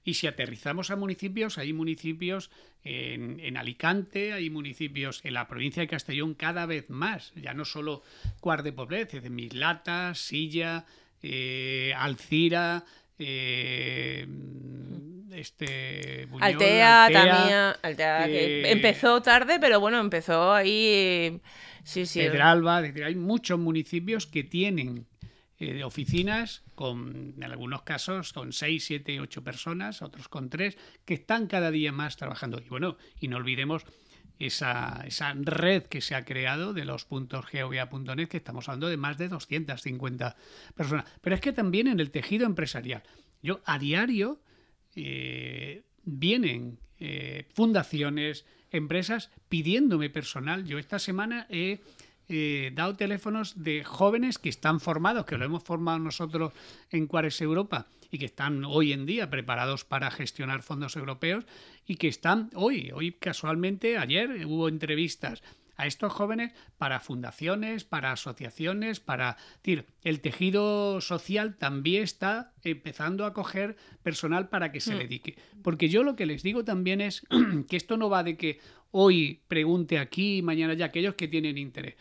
Y 0.06 0.16
si 0.16 0.28
aterrizamos 0.28 0.92
a 0.92 0.98
municipios, 0.98 1.58
hay 1.58 1.72
municipios 1.72 2.52
en, 2.84 3.40
en, 3.40 3.56
Alicante, 3.56 4.34
hay 4.34 4.50
municipios 4.50 5.22
en 5.24 5.34
la 5.34 5.48
provincia 5.48 5.82
de 5.82 5.88
Castellón 5.88 6.34
cada 6.34 6.66
vez 6.66 6.90
más, 6.90 7.32
ya 7.36 7.54
no 7.54 7.64
solo 7.64 8.04
Cuart 8.42 8.66
de 8.66 8.74
de 8.74 9.30
Mislata, 9.30 10.14
Silla, 10.14 10.86
eh, 11.22 11.94
Alcira, 11.96 12.84
eh, 13.18 14.28
este 15.34 16.28
Buñol, 16.30 16.44
Altea, 16.44 17.06
Altea, 17.06 17.24
también 17.24 17.58
Altea, 17.82 18.28
eh, 18.28 18.32
que 18.32 18.72
empezó 18.72 19.22
tarde 19.22 19.60
pero 19.60 19.80
bueno 19.80 20.00
empezó 20.00 20.54
ahí 20.54 21.42
sí 21.84 22.06
sí 22.06 22.20
Pedralba 22.20 22.78
hay 22.78 23.16
muchos 23.16 23.60
municipios 23.60 24.28
que 24.28 24.44
tienen 24.44 25.08
eh, 25.60 25.84
oficinas 25.84 26.64
con 26.76 27.34
en 27.38 27.44
algunos 27.44 27.84
casos 27.84 28.34
con 28.34 28.54
6, 28.54 28.84
7, 28.86 29.20
8 29.20 29.44
personas 29.44 30.02
otros 30.02 30.28
con 30.28 30.50
3 30.50 30.78
que 31.06 31.14
están 31.14 31.48
cada 31.48 31.72
día 31.72 31.92
más 31.92 32.18
trabajando 32.18 32.62
y 32.64 32.70
bueno 32.70 32.98
y 33.20 33.28
no 33.28 33.38
olvidemos 33.38 33.86
esa, 34.40 35.04
esa 35.06 35.34
red 35.36 35.84
que 35.84 36.02
se 36.02 36.16
ha 36.16 36.26
creado 36.26 36.74
de 36.74 36.86
los 36.86 37.06
puntos 37.06 37.46
geovia.net, 37.46 38.28
que 38.28 38.38
estamos 38.38 38.68
hablando 38.68 38.90
de 38.90 38.98
más 38.98 39.18
de 39.18 39.30
250 39.30 40.36
personas. 40.76 41.06
Pero 41.22 41.36
es 41.36 41.42
que 41.42 41.54
también 41.54 41.88
en 41.88 42.00
el 42.00 42.12
tejido 42.12 42.46
empresarial. 42.46 43.04
Yo 43.42 43.62
a 43.66 43.78
diario 43.78 44.42
eh, 44.96 45.84
vienen 46.04 46.80
eh, 47.00 47.46
fundaciones, 47.54 48.46
empresas 48.72 49.32
pidiéndome 49.50 50.10
personal. 50.10 50.66
Yo 50.66 50.78
esta 50.80 51.00
semana 51.00 51.48
he 51.50 51.82
eh, 52.30 52.72
dado 52.74 52.96
teléfonos 52.96 53.64
de 53.64 53.84
jóvenes 53.84 54.40
que 54.40 54.50
están 54.50 54.80
formados, 54.80 55.26
que 55.26 55.38
lo 55.38 55.46
hemos 55.46 55.64
formado 55.64 56.00
nosotros 56.00 56.54
en 56.90 57.08
Cuares 57.08 57.42
Europa 57.42 57.88
y 58.12 58.18
que 58.18 58.26
están 58.26 58.64
hoy 58.64 58.94
en 58.94 59.06
día 59.06 59.30
preparados 59.30 59.86
para 59.86 60.12
gestionar 60.12 60.62
fondos 60.62 60.96
europeos 60.96 61.46
y 61.86 61.96
que 61.96 62.08
están 62.08 62.50
hoy, 62.56 62.92
hoy 62.94 63.12
casualmente, 63.12 63.98
ayer 63.98 64.46
hubo 64.46 64.70
entrevistas 64.70 65.44
a 65.76 65.88
estos 65.88 66.12
jóvenes 66.14 66.54
para 66.78 67.00
fundaciones, 67.00 67.84
para 67.84 68.12
asociaciones, 68.12 69.00
para 69.00 69.38
decir, 69.64 69.88
el 70.04 70.22
tejido 70.22 71.02
social 71.02 71.56
también 71.58 72.04
está 72.04 72.54
empezando 72.64 73.26
a 73.26 73.34
coger 73.34 73.76
personal 74.04 74.50
para 74.50 74.72
que 74.72 74.80
se 74.80 74.96
mm. 74.96 74.98
dedique. 75.00 75.38
Porque 75.62 75.90
yo 75.90 76.04
lo 76.04 76.16
que 76.16 76.26
les 76.26 76.44
digo 76.44 76.64
también 76.64 77.02
es 77.02 77.26
que 77.70 77.78
esto 77.78 77.98
no 77.98 78.10
va 78.10 78.24
de 78.24 78.38
que 78.38 78.60
hoy 78.92 79.42
pregunte 79.48 80.00
aquí, 80.00 80.42
mañana 80.42 80.74
ya 80.74 80.86
aquellos 80.86 81.16
que 81.16 81.28
tienen 81.28 81.58
interés. 81.58 81.96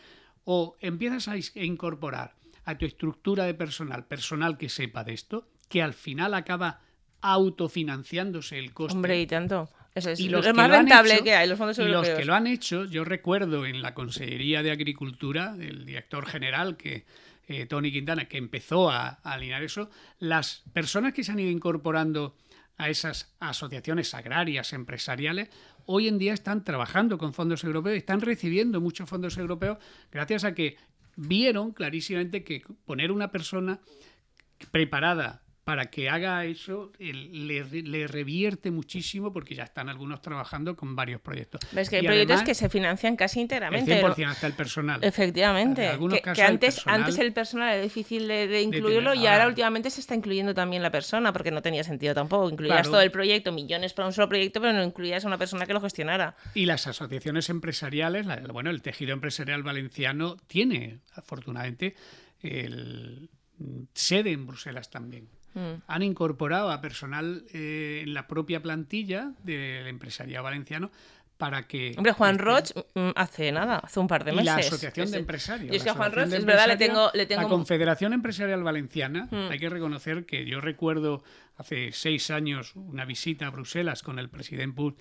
O 0.44 0.76
empiezas 0.80 1.28
a 1.28 1.36
incorporar 1.62 2.34
a 2.64 2.76
tu 2.78 2.84
estructura 2.84 3.44
de 3.44 3.54
personal, 3.54 4.06
personal 4.06 4.58
que 4.58 4.68
sepa 4.68 5.04
de 5.04 5.14
esto, 5.14 5.48
que 5.68 5.82
al 5.82 5.94
final 5.94 6.34
acaba 6.34 6.80
autofinanciándose 7.20 8.58
el 8.58 8.74
coste. 8.74 8.96
Hombre, 8.96 9.20
y 9.20 9.26
tanto. 9.26 9.68
Eso 9.94 10.10
es 10.10 10.20
y 10.20 10.28
los 10.28 10.46
lo 10.46 10.54
más 10.54 10.70
rentable 10.70 11.14
hecho, 11.14 11.24
que 11.24 11.34
hay, 11.34 11.48
los 11.48 11.58
fondos 11.58 11.78
y 11.78 11.82
europeos. 11.82 12.08
los 12.08 12.18
que 12.18 12.24
lo 12.24 12.34
han 12.34 12.46
hecho, 12.46 12.84
yo 12.86 13.04
recuerdo 13.04 13.66
en 13.66 13.82
la 13.82 13.94
Consellería 13.94 14.62
de 14.62 14.70
Agricultura, 14.70 15.54
el 15.60 15.84
director 15.84 16.26
general, 16.26 16.76
que 16.76 17.04
eh, 17.46 17.66
Tony 17.66 17.92
Quintana, 17.92 18.26
que 18.26 18.38
empezó 18.38 18.90
a, 18.90 19.20
a 19.22 19.32
alinear 19.32 19.62
eso, 19.62 19.90
las 20.18 20.62
personas 20.72 21.12
que 21.12 21.24
se 21.24 21.32
han 21.32 21.40
ido 21.40 21.50
incorporando 21.50 22.36
a 22.78 22.88
esas 22.88 23.34
asociaciones 23.38 24.14
agrarias, 24.14 24.72
empresariales, 24.72 25.50
hoy 25.86 26.08
en 26.08 26.18
día 26.18 26.32
están 26.32 26.64
trabajando 26.64 27.18
con 27.18 27.34
fondos 27.34 27.64
europeos, 27.64 27.96
están 27.96 28.20
recibiendo 28.20 28.80
muchos 28.80 29.08
fondos 29.08 29.36
europeos 29.36 29.78
gracias 30.10 30.44
a 30.44 30.54
que 30.54 30.76
vieron 31.16 31.72
clarísimamente 31.72 32.44
que 32.44 32.62
poner 32.84 33.12
una 33.12 33.30
persona 33.30 33.80
preparada 34.70 35.42
para 35.64 35.86
que 35.90 36.10
haga 36.10 36.44
eso 36.44 36.90
le, 36.98 37.64
le, 37.64 38.06
revierte 38.08 38.72
muchísimo 38.72 39.32
porque 39.32 39.54
ya 39.54 39.62
están 39.62 39.88
algunos 39.88 40.20
trabajando 40.20 40.74
con 40.74 40.96
varios 40.96 41.20
proyectos. 41.20 41.60
Ves 41.70 41.88
que 41.88 41.96
hay 41.96 42.02
y 42.02 42.06
proyectos 42.06 42.34
además, 42.34 42.46
que 42.48 42.54
se 42.54 42.68
financian 42.68 43.14
casi 43.14 43.40
íntegramente. 43.42 43.96
El 44.00 44.04
100% 44.04 44.26
hasta 44.28 44.46
el 44.48 44.54
personal. 44.54 45.04
Efectivamente. 45.04 45.84
En 45.84 45.90
algunos 45.92 46.16
que, 46.18 46.22
casos 46.22 46.36
que 46.38 46.42
antes, 46.42 46.68
el 46.68 46.74
personal, 46.82 47.00
antes 47.00 47.18
el 47.18 47.32
personal 47.32 47.72
era 47.74 47.82
difícil 47.82 48.26
de, 48.26 48.48
de 48.48 48.62
incluirlo 48.62 49.10
tener, 49.12 49.16
y 49.16 49.26
ahora 49.28 49.32
ahora- 49.34 49.48
últimamente 49.48 49.90
se 49.90 50.00
está 50.00 50.16
incluyendo 50.16 50.52
también 50.52 50.82
la 50.82 50.90
persona 50.90 51.32
porque 51.32 51.52
no 51.52 51.62
tenía 51.62 51.84
sentido 51.84 52.12
tampoco. 52.12 52.50
Incluías 52.50 52.78
Claro. 52.78 52.90
todo 52.90 53.00
el 53.02 53.12
proyecto, 53.12 53.52
millones 53.52 53.92
para 53.92 54.06
un 54.08 54.12
solo 54.12 54.28
proyecto, 54.28 54.60
pero 54.60 54.72
no 54.72 54.82
incluías 54.82 55.24
a 55.24 55.28
una 55.28 55.38
persona 55.38 55.64
que 55.66 55.74
lo 55.74 55.80
gestionara. 55.80 56.36
Y 56.54 56.66
las 56.66 56.88
asociaciones 56.88 57.48
empresariales, 57.50 58.26
la- 58.26 58.36
bueno, 58.52 58.70
el 58.70 58.82
tejido 58.82 59.12
empresarial 59.12 59.62
valenciano 59.62 60.36
tiene, 60.48 60.98
afortunadamente, 61.14 61.94
el, 62.40 63.30
sede 63.94 64.32
en 64.32 64.46
Bruselas 64.46 64.90
también. 64.90 65.28
Mm. 65.54 65.82
Han 65.86 66.02
incorporado 66.02 66.70
a 66.70 66.80
personal 66.80 67.44
eh, 67.52 68.02
en 68.04 68.14
la 68.14 68.26
propia 68.26 68.60
plantilla 68.62 69.32
del 69.42 69.86
empresariado 69.86 70.44
valenciano 70.44 70.90
para 71.38 71.66
que... 71.66 71.94
Hombre, 71.96 72.12
Juan 72.12 72.38
Roch 72.38 72.70
mm, 72.94 73.10
hace 73.16 73.50
nada, 73.50 73.78
hace 73.78 73.98
un 73.98 74.06
par 74.06 74.22
de 74.24 74.30
y 74.32 74.36
meses. 74.36 74.46
la 74.46 74.56
Asociación 74.56 75.06
de 75.10 75.16
Es- 75.16 75.20
Empresarios. 75.20 75.72
Y 75.72 75.76
es 75.76 75.82
que 75.82 75.90
a 75.90 75.94
Juan 75.94 76.12
Roch, 76.12 76.24
es 76.32 76.44
verdad, 76.44 76.66
le 76.66 76.72
Empresarios, 76.74 76.78
tengo... 76.78 77.10
Le 77.14 77.26
tengo 77.26 77.42
La 77.42 77.48
Confederación 77.48 78.12
Empresarial 78.12 78.62
Valenciana, 78.62 79.28
Mm. 79.30 79.50
hay 79.50 79.58
que 79.58 79.68
reconocer 79.68 80.24
que 80.24 80.44
yo 80.46 80.60
recuerdo 80.60 81.24
hace 81.56 81.90
seis 81.92 82.30
años 82.30 82.74
una 82.76 83.04
visita 83.04 83.46
a 83.48 83.50
Bruselas 83.50 84.02
con 84.02 84.18
el 84.20 84.28
presidente 84.30 84.76
Puig, 84.76 84.94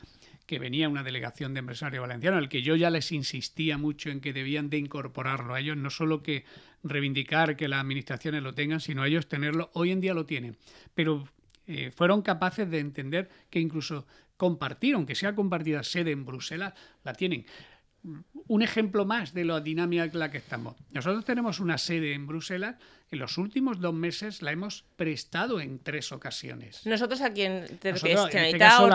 que 0.45 0.59
venía 0.59 0.89
una 0.89 1.03
delegación 1.03 1.53
de 1.53 1.59
empresarios 1.59 2.01
valencianos, 2.01 2.39
al 2.39 2.49
que 2.49 2.61
yo 2.61 2.75
ya 2.75 2.89
les 2.89 3.11
insistía 3.11 3.77
mucho 3.77 4.09
en 4.09 4.21
que 4.21 4.33
debían 4.33 4.69
de 4.69 4.77
incorporarlo 4.77 5.53
a 5.53 5.59
ellos, 5.59 5.77
no 5.77 5.89
solo 5.89 6.23
que 6.23 6.45
reivindicar 6.83 7.55
que 7.55 7.67
las 7.67 7.81
administraciones 7.81 8.43
lo 8.43 8.53
tengan, 8.53 8.79
sino 8.79 9.05
ellos 9.05 9.27
tenerlo. 9.27 9.69
Hoy 9.73 9.91
en 9.91 10.01
día 10.01 10.13
lo 10.13 10.25
tienen, 10.25 10.57
pero 10.93 11.27
eh, 11.67 11.91
fueron 11.91 12.21
capaces 12.21 12.69
de 12.69 12.79
entender 12.79 13.29
que 13.49 13.59
incluso 13.59 14.05
compartir, 14.37 14.95
aunque 14.95 15.15
sea 15.15 15.35
compartida 15.35 15.83
sede 15.83 16.11
en 16.11 16.25
Bruselas, 16.25 16.73
la 17.03 17.13
tienen 17.13 17.45
un 18.47 18.61
ejemplo 18.61 19.05
más 19.05 19.33
de 19.33 19.45
la 19.45 19.61
dinámica 19.61 20.05
en 20.05 20.19
la 20.19 20.31
que 20.31 20.39
estamos. 20.39 20.75
Nosotros 20.91 21.23
tenemos 21.23 21.59
una 21.59 21.77
sede 21.77 22.13
en 22.13 22.25
Bruselas. 22.25 22.75
En 23.11 23.19
los 23.19 23.37
últimos 23.37 23.81
dos 23.81 23.93
meses 23.93 24.41
la 24.41 24.53
hemos 24.53 24.85
prestado 24.95 25.59
en 25.59 25.79
tres 25.79 26.13
ocasiones. 26.13 26.85
Nosotros 26.85 27.19
aquí 27.19 27.41
en 27.41 27.65
que 27.77 27.91
Nosotros, 27.91 28.03
en 28.03 28.17
este 28.19 28.31
Generalitat, 28.31 28.69
caso, 28.69 28.87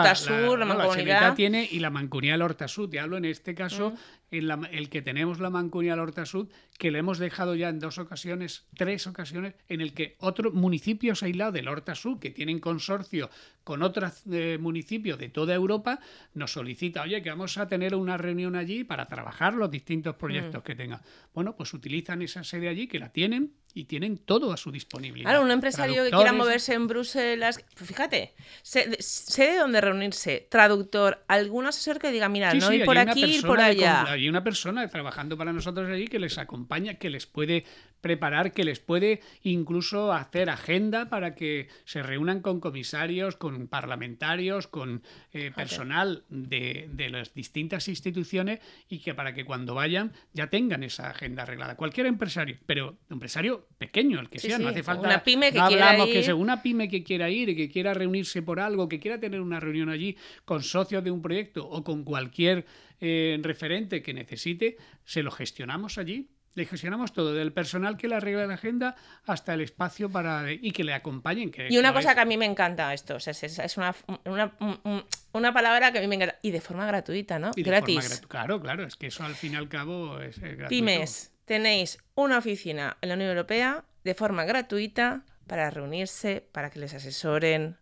la- 0.57 0.57
la, 0.57 0.65
la- 0.65 0.73
Mancomunidad. 0.73 1.35
Tiene 1.35 1.67
y 1.71 1.79
la 1.79 1.91
Mancomunidad 1.91 2.33
del 2.33 2.41
Hortasud. 2.41 2.89
Te 2.89 2.99
hablo 2.99 3.17
en 3.17 3.25
este 3.25 3.53
caso, 3.53 3.91
Mm. 3.91 3.95
en 4.31 4.47
la- 4.47 4.69
el 4.71 4.89
que 4.89 5.03
tenemos 5.03 5.39
la 5.39 5.51
Mancomunidad 5.51 5.93
del 5.93 5.99
Hortasud, 6.05 6.49
que 6.79 6.89
le 6.89 6.97
hemos 6.97 7.19
dejado 7.19 7.53
ya 7.53 7.69
en 7.69 7.77
dos 7.79 7.99
ocasiones, 7.99 8.65
tres 8.75 9.05
ocasiones, 9.05 9.53
en 9.69 9.81
el 9.81 9.93
que 9.93 10.15
otros 10.19 10.51
municipios 10.51 11.21
aislados 11.21 11.53
del 11.53 11.67
Hortasud, 11.67 12.17
que 12.17 12.31
tienen 12.31 12.57
consorcio 12.59 13.29
con 13.63 13.83
otros 13.83 14.23
eh, 14.31 14.57
municipios 14.59 15.19
de 15.19 15.29
toda 15.29 15.53
Europa, 15.53 15.99
nos 16.33 16.53
solicita, 16.53 17.03
oye, 17.03 17.21
que 17.21 17.29
vamos 17.29 17.55
a 17.59 17.67
tener 17.67 17.93
una 17.93 18.17
reunión 18.17 18.55
allí 18.55 18.83
para 18.83 19.05
trabajar 19.05 19.53
los 19.53 19.69
distintos 19.69 20.15
Mm. 20.15 20.17
proyectos 20.17 20.63
que 20.63 20.73
tengan. 20.73 21.01
Bueno, 21.35 21.55
pues 21.55 21.71
utilizan 21.75 22.23
esa 22.23 22.43
sede 22.43 22.67
allí, 22.67 22.87
que 22.87 22.97
la 22.97 23.09
tienen 23.11 23.51
y 23.77 23.85
tienen 23.85 24.17
todo 24.17 24.51
a 24.51 24.57
su 24.57 24.71
disponibilidad. 24.71 25.29
Claro, 25.29 25.43
un 25.45 25.51
empresario 25.51 26.03
que 26.03 26.09
quiera 26.11 26.33
moverse 26.33 26.73
en 26.73 26.87
Bruselas, 26.87 27.63
pues 27.75 27.87
fíjate, 27.87 28.33
sé, 28.63 28.87
de- 28.89 29.01
sé 29.01 29.51
de 29.51 29.57
dónde 29.57 29.79
reunirse, 29.81 30.47
traductor, 30.49 31.23
algún 31.27 31.65
asesor 31.67 31.99
que 31.99 32.11
diga, 32.11 32.27
mira, 32.29 32.51
Sí, 32.51 32.57
no 32.59 32.69
sí, 32.69 32.75
ir 32.75 32.85
por 32.85 32.97
aquí, 32.97 33.23
ir 33.25 33.41
por 33.45 33.59
allá. 33.61 34.03
hay 34.11 34.27
una 34.27 34.43
persona 34.43 34.87
trabajando 34.87 35.37
para 35.37 35.53
nosotros 35.53 35.89
allí 35.89 36.07
que 36.07 36.19
les 36.19 36.37
acompaña, 36.37 36.95
que 36.95 37.09
les 37.09 37.27
puede 37.27 37.65
preparar, 38.01 38.51
que 38.53 38.63
les 38.63 38.79
puede 38.79 39.21
incluso 39.43 40.13
hacer 40.13 40.49
agenda 40.49 41.09
para 41.09 41.35
que 41.35 41.67
se 41.85 42.03
reúnan 42.03 42.41
con 42.41 42.59
comisarios, 42.59 43.35
con 43.35 43.67
parlamentarios, 43.67 44.67
con 44.67 45.01
eh, 45.33 45.51
personal 45.55 46.23
de, 46.29 46.89
de 46.93 47.09
las 47.09 47.33
distintas 47.33 47.87
instituciones 47.87 48.59
y 48.87 48.99
que 48.99 49.13
para 49.13 49.33
que 49.33 49.45
cuando 49.45 49.73
vayan 49.75 50.13
ya 50.33 50.47
tengan 50.49 50.83
esa 50.83 51.09
agenda 51.09 51.43
arreglada. 51.43 51.75
Cualquier 51.75 52.05
empresario, 52.07 52.57
pero 52.65 52.97
empresario 53.09 53.66
pequeño, 53.77 54.19
el 54.19 54.29
que 54.29 54.39
Sí, 54.39 54.47
sea, 54.47 54.57
no 54.59 54.69
hace 54.69 54.83
falta. 54.83 55.07
una 55.07 55.23
pyme 55.23 55.51
que 55.51 55.59
no 55.59 55.67
quiera 55.67 55.89
hablamos 55.91 56.07
que 56.09 56.19
ir. 56.19 56.23
sea 56.25 56.35
una 56.35 56.61
pyme 56.63 56.89
que 56.89 57.03
quiera 57.03 57.29
ir 57.29 57.49
y 57.49 57.55
que 57.55 57.69
quiera 57.69 57.93
reunirse 57.93 58.41
por 58.41 58.59
algo, 58.59 58.89
que 58.89 58.99
quiera 58.99 59.19
tener 59.19 59.39
una 59.41 59.59
reunión 59.59 59.89
allí 59.89 60.17
con 60.45 60.63
socios 60.63 61.03
de 61.03 61.11
un 61.11 61.21
proyecto 61.21 61.67
o 61.67 61.83
con 61.83 62.03
cualquier 62.03 62.65
eh, 62.99 63.37
referente 63.43 64.01
que 64.01 64.13
necesite, 64.13 64.77
se 65.05 65.21
lo 65.21 65.29
gestionamos 65.31 65.97
allí. 65.99 66.29
Le 66.55 66.65
gestionamos 66.65 67.13
todo, 67.13 67.35
del 67.35 67.53
personal 67.53 67.97
que 67.97 68.07
le 68.07 68.15
arregla 68.15 68.47
la 68.47 68.55
agenda 68.55 68.95
hasta 69.25 69.53
el 69.53 69.61
espacio 69.61 70.09
para 70.09 70.51
y 70.51 70.71
que 70.71 70.83
le 70.83 70.91
acompañen. 70.95 71.51
Que 71.51 71.67
Y 71.69 71.77
una 71.77 71.93
cosa 71.93 72.09
es- 72.09 72.15
que 72.15 72.21
a 72.21 72.25
mí 72.25 72.35
me 72.35 72.45
encanta 72.47 72.91
esto, 72.95 73.17
o 73.17 73.19
sea, 73.19 73.29
es, 73.31 73.77
una, 73.77 73.93
una, 74.25 74.55
un- 74.59 75.03
una 75.33 75.53
palabra 75.53 75.91
que 75.91 75.99
a 75.99 76.01
mí 76.01 76.07
me 76.07 76.15
encanta, 76.15 76.39
y 76.41 76.49
de 76.49 76.59
forma 76.59 76.87
gratuita, 76.87 77.37
¿no? 77.37 77.51
y 77.55 77.61
de 77.61 77.69
forma 77.69 77.77
Gratis. 77.93 78.21
gratu- 78.23 78.27
Claro, 78.27 78.59
claro, 78.59 78.83
es 78.85 78.95
que 78.95 79.05
eso 79.05 79.23
al 79.23 79.35
fin 79.35 79.53
y 79.53 79.55
al 79.57 79.69
cabo 79.69 80.19
es, 80.19 80.37
es 80.37 80.41
gratuito. 80.57 80.69
Pymes, 80.69 81.31
tenéis 81.47 81.97
una 82.13 82.37
oficina 82.37 82.97
en 83.01 83.09
la 83.09 83.15
Unión 83.15 83.29
Europea 83.29 83.85
de 84.03 84.13
forma 84.13 84.43
gratuita 84.45 85.25
para 85.47 85.71
reunirse, 85.71 86.45
para 86.51 86.69
que 86.69 86.79
les 86.79 86.93
asesoren, 86.93 87.77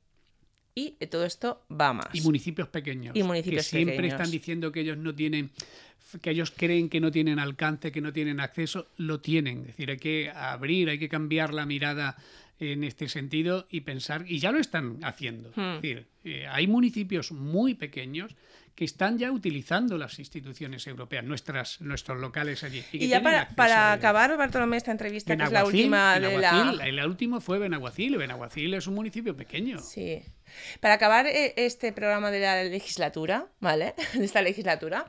y 0.76 0.92
todo 1.08 1.26
esto 1.26 1.66
va 1.70 1.94
más. 1.94 2.08
Y 2.14 2.22
municipios 2.22 2.68
pequeños. 2.68 3.16
Y 3.16 3.24
municipios 3.24 3.64
que 3.64 3.70
siempre 3.70 3.96
pequeños. 3.96 4.20
están 4.20 4.32
diciendo 4.32 4.72
que 4.72 4.82
ellos 4.82 4.98
no 4.98 5.16
tienen, 5.16 5.50
que 6.22 6.30
ellos 6.30 6.54
creen 6.56 6.90
que 6.90 7.00
no 7.00 7.12
tienen 7.12 7.40
alcance, 7.40 7.92
que 7.92 8.02
no 8.02 8.14
tienen 8.14 8.40
acceso, 8.40 8.88
lo 8.98 9.20
tienen. 9.20 9.62
Es 9.62 9.68
decir, 9.68 9.90
hay 9.90 9.98
que 9.98 10.30
abrir, 10.30 10.90
hay 10.90 11.00
que 11.00 11.10
cambiar 11.10 11.54
la 11.54 11.66
mirada 11.66 12.18
en 12.60 12.84
este 12.84 13.10
sentido 13.10 13.68
y 13.70 13.82
pensar, 13.82 14.26
y 14.28 14.40
ya 14.40 14.52
lo 14.52 14.60
están 14.60 15.00
haciendo. 15.04 15.52
Hmm. 15.56 15.76
Es 15.76 15.82
decir, 15.82 16.06
eh, 16.24 16.46
hay 16.48 16.68
municipios 16.68 17.32
muy 17.32 17.74
pequeños 17.74 18.36
que 18.76 18.84
están 18.84 19.18
ya 19.18 19.32
utilizando 19.32 19.98
las 19.98 20.20
instituciones 20.20 20.86
europeas, 20.86 21.24
nuestras, 21.24 21.80
nuestros 21.80 22.20
locales 22.20 22.64
allí. 22.64 22.84
Y 22.92 23.08
ya 23.08 23.24
para, 23.24 23.48
para 23.50 23.94
acabar, 23.94 24.36
Bartolomé, 24.36 24.76
esta 24.76 24.92
entrevista, 24.92 25.38
que 25.38 25.44
es 25.44 25.52
la 25.52 25.66
última 25.66 26.20
de 26.20 26.38
la... 26.38 26.52
Benaguacil, 26.52 26.82
El 26.82 27.06
último 27.06 27.40
fue 27.40 27.58
Benaguacil. 27.58 28.18
Benaguacil 28.18 28.74
es 28.74 28.88
un 28.88 28.96
municipio 28.96 29.36
pequeño. 29.36 29.80
Sí. 29.80 30.24
Para 30.82 30.96
acabar 30.96 31.26
eh, 31.26 31.54
este 31.56 31.94
programa 31.94 32.32
de 32.32 32.42
la 32.42 32.64
legislatura, 32.66 33.48
¿vale? 33.62 33.96
De 34.14 34.26
esta 34.26 34.42
legislatura, 34.42 35.06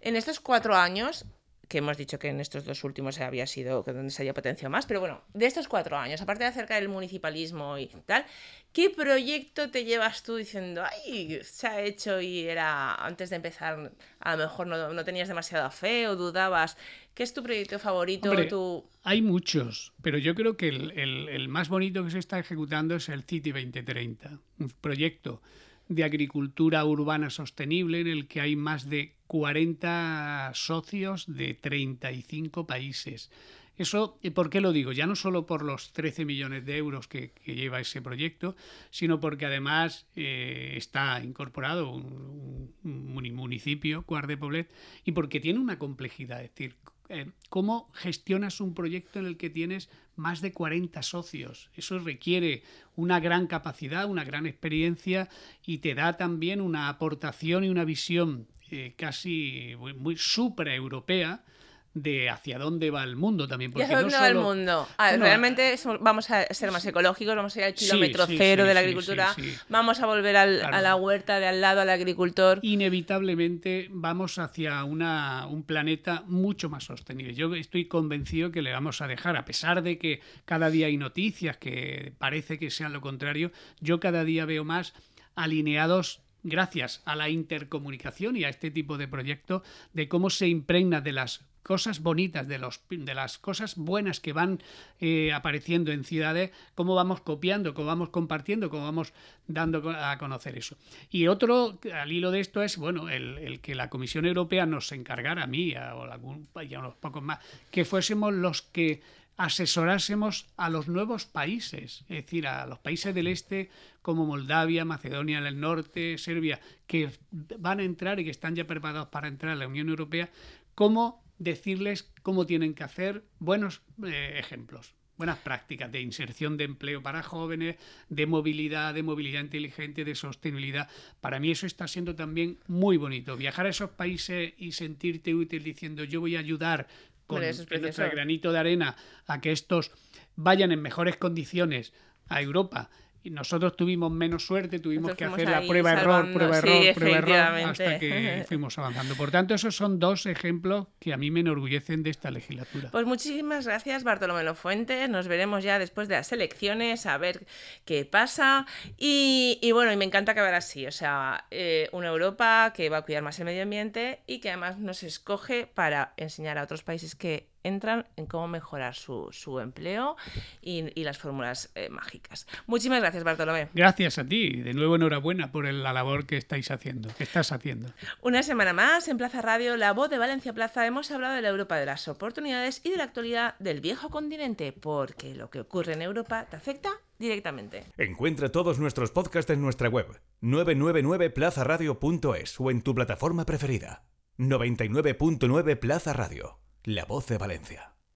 en 0.00 0.16
estos 0.16 0.40
cuatro 0.40 0.74
años, 0.74 1.26
que 1.70 1.78
hemos 1.78 1.96
dicho 1.96 2.18
que 2.18 2.26
en 2.28 2.40
estos 2.40 2.64
dos 2.64 2.82
últimos 2.82 3.20
había 3.20 3.46
sido 3.46 3.84
donde 3.86 4.10
se 4.10 4.22
había 4.22 4.34
potenciado 4.34 4.70
más, 4.72 4.86
pero 4.86 4.98
bueno, 4.98 5.22
de 5.34 5.46
estos 5.46 5.68
cuatro 5.68 5.96
años, 5.96 6.20
aparte 6.20 6.42
de 6.42 6.48
acerca 6.50 6.74
del 6.74 6.88
municipalismo 6.88 7.78
y 7.78 7.86
tal, 8.06 8.26
¿qué 8.72 8.90
proyecto 8.90 9.70
te 9.70 9.84
llevas 9.84 10.24
tú 10.24 10.34
diciendo, 10.34 10.82
ay, 10.84 11.38
se 11.44 11.68
ha 11.68 11.80
hecho 11.80 12.20
y 12.20 12.40
era 12.40 12.94
antes 12.96 13.30
de 13.30 13.36
empezar, 13.36 13.92
a 14.18 14.36
lo 14.36 14.42
mejor 14.42 14.66
no, 14.66 14.92
no 14.92 15.04
tenías 15.04 15.28
demasiada 15.28 15.70
fe 15.70 16.08
o 16.08 16.16
dudabas? 16.16 16.76
¿Qué 17.14 17.22
es 17.22 17.32
tu 17.32 17.42
proyecto 17.44 17.78
favorito? 17.78 18.30
Hombre, 18.30 18.46
tu... 18.46 18.84
Hay 19.04 19.22
muchos, 19.22 19.92
pero 20.02 20.18
yo 20.18 20.34
creo 20.34 20.56
que 20.56 20.68
el, 20.68 20.90
el- 20.98 21.28
el 21.28 21.48
más 21.48 21.68
bonito 21.68 22.04
que 22.04 22.10
se 22.10 22.18
está 22.18 22.40
ejecutando 22.40 22.96
es 22.96 23.08
el 23.08 23.22
City 23.22 23.52
2030, 23.52 24.40
un 24.58 24.68
proyecto 24.80 25.40
de 25.88 26.02
agricultura 26.02 26.84
urbana 26.84 27.30
sostenible 27.30 28.00
en 28.00 28.08
el 28.08 28.26
que 28.26 28.40
hay 28.40 28.56
más 28.56 28.90
de 28.90 29.14
40 29.30 30.50
socios 30.54 31.24
de 31.32 31.54
35 31.54 32.66
países. 32.66 33.30
Eso, 33.76 34.18
¿y 34.22 34.30
¿por 34.30 34.50
qué 34.50 34.60
lo 34.60 34.72
digo? 34.72 34.90
Ya 34.90 35.06
no 35.06 35.14
solo 35.14 35.46
por 35.46 35.62
los 35.62 35.92
13 35.92 36.24
millones 36.24 36.66
de 36.66 36.76
euros 36.76 37.06
que, 37.06 37.32
lleva 37.46 37.78
ese 37.80 38.02
proyecto, 38.02 38.56
sino 38.90 39.20
porque 39.20 39.46
además 39.46 40.08
eh, 40.16 40.74
está 40.76 41.22
incorporado 41.22 41.92
un, 41.92 42.74
un 42.82 43.14
muni- 43.14 43.30
municipio, 43.30 44.02
Cuart 44.02 44.26
de 44.26 44.36
Poblet, 44.36 44.68
y 45.04 45.12
porque 45.12 45.38
tiene 45.38 45.60
una 45.60 45.78
complejidad. 45.78 46.42
Es 46.42 46.50
decir, 46.50 46.74
eh, 47.10 47.32
¿cómo 47.48 47.90
gestionas 47.92 48.60
un 48.60 48.74
proyecto 48.74 49.18
en 49.18 49.26
el 49.26 49.36
que 49.36 49.50
tienes 49.50 49.90
más 50.16 50.40
de 50.40 50.52
40 50.52 51.02
socios? 51.02 51.70
Eso 51.74 51.98
requiere 51.98 52.62
una 52.96 53.20
gran 53.20 53.46
capacidad, 53.46 54.08
una 54.08 54.24
gran 54.24 54.46
experiencia 54.46 55.28
y 55.64 55.78
te 55.78 55.94
da 55.94 56.16
también 56.16 56.60
una 56.60 56.88
aportación 56.88 57.64
y 57.64 57.68
una 57.68 57.84
visión 57.84 58.46
eh, 58.70 58.94
casi 58.96 59.74
muy, 59.78 59.94
muy 59.94 60.16
supraeuropea 60.16 61.44
de 61.92 62.30
hacia 62.30 62.56
dónde 62.58 62.90
va 62.90 63.02
el 63.02 63.16
mundo 63.16 63.48
también. 63.48 63.70
¿Y 63.70 63.72
Porque 63.72 63.84
hacia 63.86 63.96
no 63.96 64.02
dónde 64.02 64.16
va 64.18 64.28
el 64.28 64.34
mundo? 64.36 64.88
Realmente 64.98 65.74
vamos 66.00 66.30
a 66.30 66.44
ser 66.54 66.70
más 66.70 66.86
ecológicos, 66.86 67.34
vamos 67.34 67.56
a 67.56 67.58
ir 67.58 67.64
al 67.64 67.74
kilómetro 67.74 68.26
sí, 68.26 68.36
cero 68.38 68.62
sí, 68.62 68.68
de 68.68 68.74
la 68.74 68.80
agricultura, 68.80 69.34
vamos 69.68 69.98
a 70.00 70.06
volver 70.06 70.36
al- 70.36 70.58
Claro. 70.60 70.76
a 70.76 70.82
la 70.82 70.94
huerta 70.96 71.40
de 71.40 71.46
al 71.48 71.60
lado, 71.60 71.80
al 71.80 71.90
agricultor. 71.90 72.60
inevitablemente 72.62 73.88
vamos 73.90 74.38
hacia 74.38 74.84
una, 74.84 75.46
un 75.48 75.62
planeta 75.64 76.22
mucho 76.26 76.68
más 76.70 76.84
sostenible. 76.84 77.34
Yo 77.34 77.54
estoy 77.54 77.86
convencido 77.86 78.52
que 78.52 78.62
le 78.62 78.72
vamos 78.72 79.00
a 79.00 79.08
dejar, 79.08 79.36
a 79.36 79.44
pesar 79.44 79.82
de 79.82 79.98
que 79.98 80.20
cada 80.44 80.70
día 80.70 80.86
hay 80.86 80.96
noticias 80.96 81.56
que 81.56 82.12
parece 82.18 82.58
que 82.58 82.70
sean 82.70 82.92
lo 82.92 83.00
contrario, 83.00 83.50
yo 83.80 83.98
cada 84.00 84.22
día 84.24 84.44
veo 84.44 84.64
más 84.64 84.94
alineados 85.34 86.20
gracias 86.42 87.02
a 87.04 87.16
la 87.16 87.28
intercomunicación 87.28 88.36
y 88.36 88.44
a 88.44 88.48
este 88.48 88.70
tipo 88.70 88.96
de 88.96 89.08
proyectos, 89.08 89.62
de 89.92 90.08
cómo 90.08 90.30
se 90.30 90.48
impregna 90.48 91.00
de 91.00 91.12
las 91.12 91.44
cosas 91.62 92.00
bonitas, 92.00 92.48
de, 92.48 92.58
los, 92.58 92.80
de 92.88 93.14
las 93.14 93.38
cosas 93.38 93.76
buenas 93.76 94.20
que 94.20 94.32
van 94.32 94.60
eh, 95.00 95.32
apareciendo 95.32 95.92
en 95.92 96.04
ciudades, 96.04 96.50
cómo 96.74 96.94
vamos 96.94 97.20
copiando, 97.20 97.74
cómo 97.74 97.86
vamos 97.88 98.08
compartiendo, 98.10 98.70
cómo 98.70 98.84
vamos 98.84 99.12
dando 99.46 99.90
a 99.90 100.16
conocer 100.18 100.56
eso. 100.56 100.76
Y 101.10 101.26
otro, 101.28 101.78
al 101.92 102.10
hilo 102.12 102.30
de 102.30 102.40
esto, 102.40 102.62
es 102.62 102.76
bueno 102.76 103.08
el, 103.08 103.38
el 103.38 103.60
que 103.60 103.74
la 103.74 103.90
Comisión 103.90 104.24
Europea 104.26 104.66
nos 104.66 104.90
encargara 104.92 105.42
a 105.42 105.46
mí 105.46 105.74
a- 105.74 105.94
o 105.94 106.04
a 106.04 106.12
algún- 106.14 106.48
y 106.68 106.74
a 106.74 106.78
unos 106.80 106.94
pocos 106.94 107.22
más, 107.22 107.38
que 107.70 107.84
fuésemos 107.84 108.32
los 108.32 108.62
que 108.62 109.02
asesorásemos 109.36 110.46
a 110.56 110.68
los 110.70 110.86
nuevos 110.88 111.24
países, 111.24 112.02
es 112.02 112.24
decir, 112.24 112.46
a 112.46 112.66
los 112.66 112.78
países 112.78 113.14
del 113.14 113.26
este 113.26 113.70
como 114.02 114.24
Moldavia, 114.26 114.84
Macedonia 114.84 115.40
del 115.40 115.58
Norte, 115.60 116.18
Serbia, 116.18 116.60
que 116.86 117.10
van 117.58 117.80
a 117.80 117.84
entrar 117.84 118.20
y 118.20 118.24
que 118.24 118.30
están 118.30 118.54
ya 118.54 118.66
preparados 118.66 119.08
para 119.08 119.28
entrar 119.28 119.52
a 119.52 119.56
la 119.56 119.66
Unión 119.66 119.88
Europea, 119.88 120.28
cómo 120.74 121.22
decirles 121.40 122.12
cómo 122.22 122.46
tienen 122.46 122.74
que 122.74 122.84
hacer 122.84 123.24
buenos 123.40 123.82
eh, 124.04 124.36
ejemplos. 124.38 124.94
buenas 125.16 125.38
prácticas 125.38 125.90
de 125.92 126.00
inserción 126.00 126.56
de 126.56 126.64
empleo 126.64 127.02
para 127.02 127.22
jóvenes, 127.22 127.76
de 128.08 128.26
movilidad, 128.26 128.94
de 128.94 129.02
movilidad 129.02 129.42
inteligente, 129.42 130.04
de 130.04 130.14
sostenibilidad. 130.14 130.88
Para 131.20 131.38
mí 131.40 131.50
eso 131.50 131.66
está 131.66 131.86
siendo 131.88 132.14
también 132.14 132.58
muy 132.68 132.96
bonito. 132.96 133.36
Viajar 133.36 133.66
a 133.66 133.68
esos 133.70 133.90
países 133.90 134.54
y 134.56 134.72
sentirte 134.72 135.34
útil 135.34 135.62
diciendo 135.62 136.04
yo 136.04 136.20
voy 136.20 136.36
a 136.36 136.38
ayudar 136.38 136.86
con 137.26 137.42
nuestro 137.42 138.10
granito 138.10 138.50
de 138.50 138.58
arena 138.58 138.96
a 139.26 139.40
que 139.40 139.52
estos 139.52 139.92
vayan 140.36 140.72
en 140.72 140.80
mejores 140.80 141.16
condiciones 141.16 141.92
a 142.28 142.40
Europa 142.40 142.90
y 143.22 143.30
nosotros 143.30 143.76
tuvimos 143.76 144.10
menos 144.10 144.46
suerte, 144.46 144.78
tuvimos 144.78 145.14
que 145.14 145.24
hacer 145.24 145.48
la 145.48 145.62
prueba 145.62 145.92
error, 145.92 146.32
prueba 146.32 146.58
error, 146.58 146.94
prueba 146.94 147.18
error 147.18 147.70
hasta 147.70 147.98
que 147.98 148.44
fuimos 148.48 148.78
avanzando. 148.78 149.14
Por 149.14 149.30
tanto, 149.30 149.54
esos 149.54 149.76
son 149.76 149.98
dos 149.98 150.26
ejemplos 150.26 150.86
que 150.98 151.12
a 151.12 151.16
mí 151.16 151.30
me 151.30 151.40
enorgullecen 151.40 152.02
de 152.02 152.10
esta 152.10 152.30
legislatura. 152.30 152.90
Pues 152.90 153.06
muchísimas 153.06 153.66
gracias, 153.66 154.04
Bartolomé 154.04 154.40
Fuentes. 154.54 155.08
Nos 155.08 155.28
veremos 155.28 155.62
ya 155.62 155.78
después 155.78 156.08
de 156.08 156.16
las 156.16 156.32
elecciones 156.32 157.06
a 157.06 157.18
ver 157.18 157.46
qué 157.84 158.04
pasa. 158.04 158.66
Y, 158.96 159.70
bueno, 159.72 159.92
y 159.92 159.96
me 159.96 160.04
encanta 160.04 160.34
que 160.34 160.40
así, 160.40 160.86
o 160.86 160.92
sea, 160.92 161.44
eh, 161.50 161.88
una 161.92 162.08
Europa 162.08 162.72
que 162.74 162.88
va 162.88 162.98
a 162.98 163.02
cuidar 163.02 163.22
más 163.22 163.38
el 163.38 163.44
medio 163.44 163.62
ambiente 163.62 164.20
y 164.26 164.40
que 164.40 164.48
además 164.48 164.78
nos 164.78 165.02
escoge 165.02 165.66
para 165.66 166.14
enseñar 166.16 166.58
a 166.58 166.62
otros 166.62 166.82
países 166.82 167.14
que 167.14 167.49
entran 167.62 168.06
en 168.16 168.26
cómo 168.26 168.48
mejorar 168.48 168.94
su, 168.94 169.28
su 169.32 169.60
empleo 169.60 170.16
y, 170.62 170.86
y 170.98 171.04
las 171.04 171.18
fórmulas 171.18 171.70
eh, 171.74 171.88
mágicas. 171.88 172.46
Muchísimas 172.66 173.00
gracias, 173.00 173.24
Bartolomé. 173.24 173.68
Gracias 173.74 174.18
a 174.18 174.24
ti. 174.24 174.62
De 174.62 174.74
nuevo, 174.74 174.96
enhorabuena 174.96 175.52
por 175.52 175.70
la 175.70 175.92
labor 175.92 176.26
que 176.26 176.36
estáis 176.36 176.70
haciendo, 176.70 177.08
que 177.16 177.24
estás 177.24 177.52
haciendo. 177.52 177.92
Una 178.22 178.42
semana 178.42 178.72
más 178.72 179.08
en 179.08 179.18
Plaza 179.18 179.42
Radio, 179.42 179.76
La 179.76 179.92
Voz 179.92 180.10
de 180.10 180.18
Valencia 180.18 180.52
Plaza, 180.52 180.86
hemos 180.86 181.10
hablado 181.10 181.34
de 181.34 181.42
la 181.42 181.48
Europa 181.48 181.76
de 181.76 181.86
las 181.86 182.08
oportunidades 182.08 182.80
y 182.84 182.90
de 182.90 182.96
la 182.96 183.04
actualidad 183.04 183.56
del 183.58 183.80
viejo 183.80 184.10
continente, 184.10 184.72
porque 184.72 185.34
lo 185.34 185.50
que 185.50 185.60
ocurre 185.60 185.94
en 185.94 186.02
Europa 186.02 186.46
te 186.48 186.56
afecta 186.56 186.90
directamente. 187.18 187.84
Encuentra 187.98 188.50
todos 188.50 188.78
nuestros 188.78 189.10
podcasts 189.10 189.50
en 189.50 189.60
nuestra 189.60 189.88
web 189.88 190.20
999plazaradio.es 190.42 192.60
o 192.60 192.70
en 192.70 192.82
tu 192.82 192.94
plataforma 192.94 193.44
preferida. 193.44 194.04
99.9 194.38 195.78
Plaza 195.78 196.14
Radio 196.14 196.60
la 196.84 197.04
voz 197.04 197.26
de 197.26 197.36
Valencia. 197.36 197.92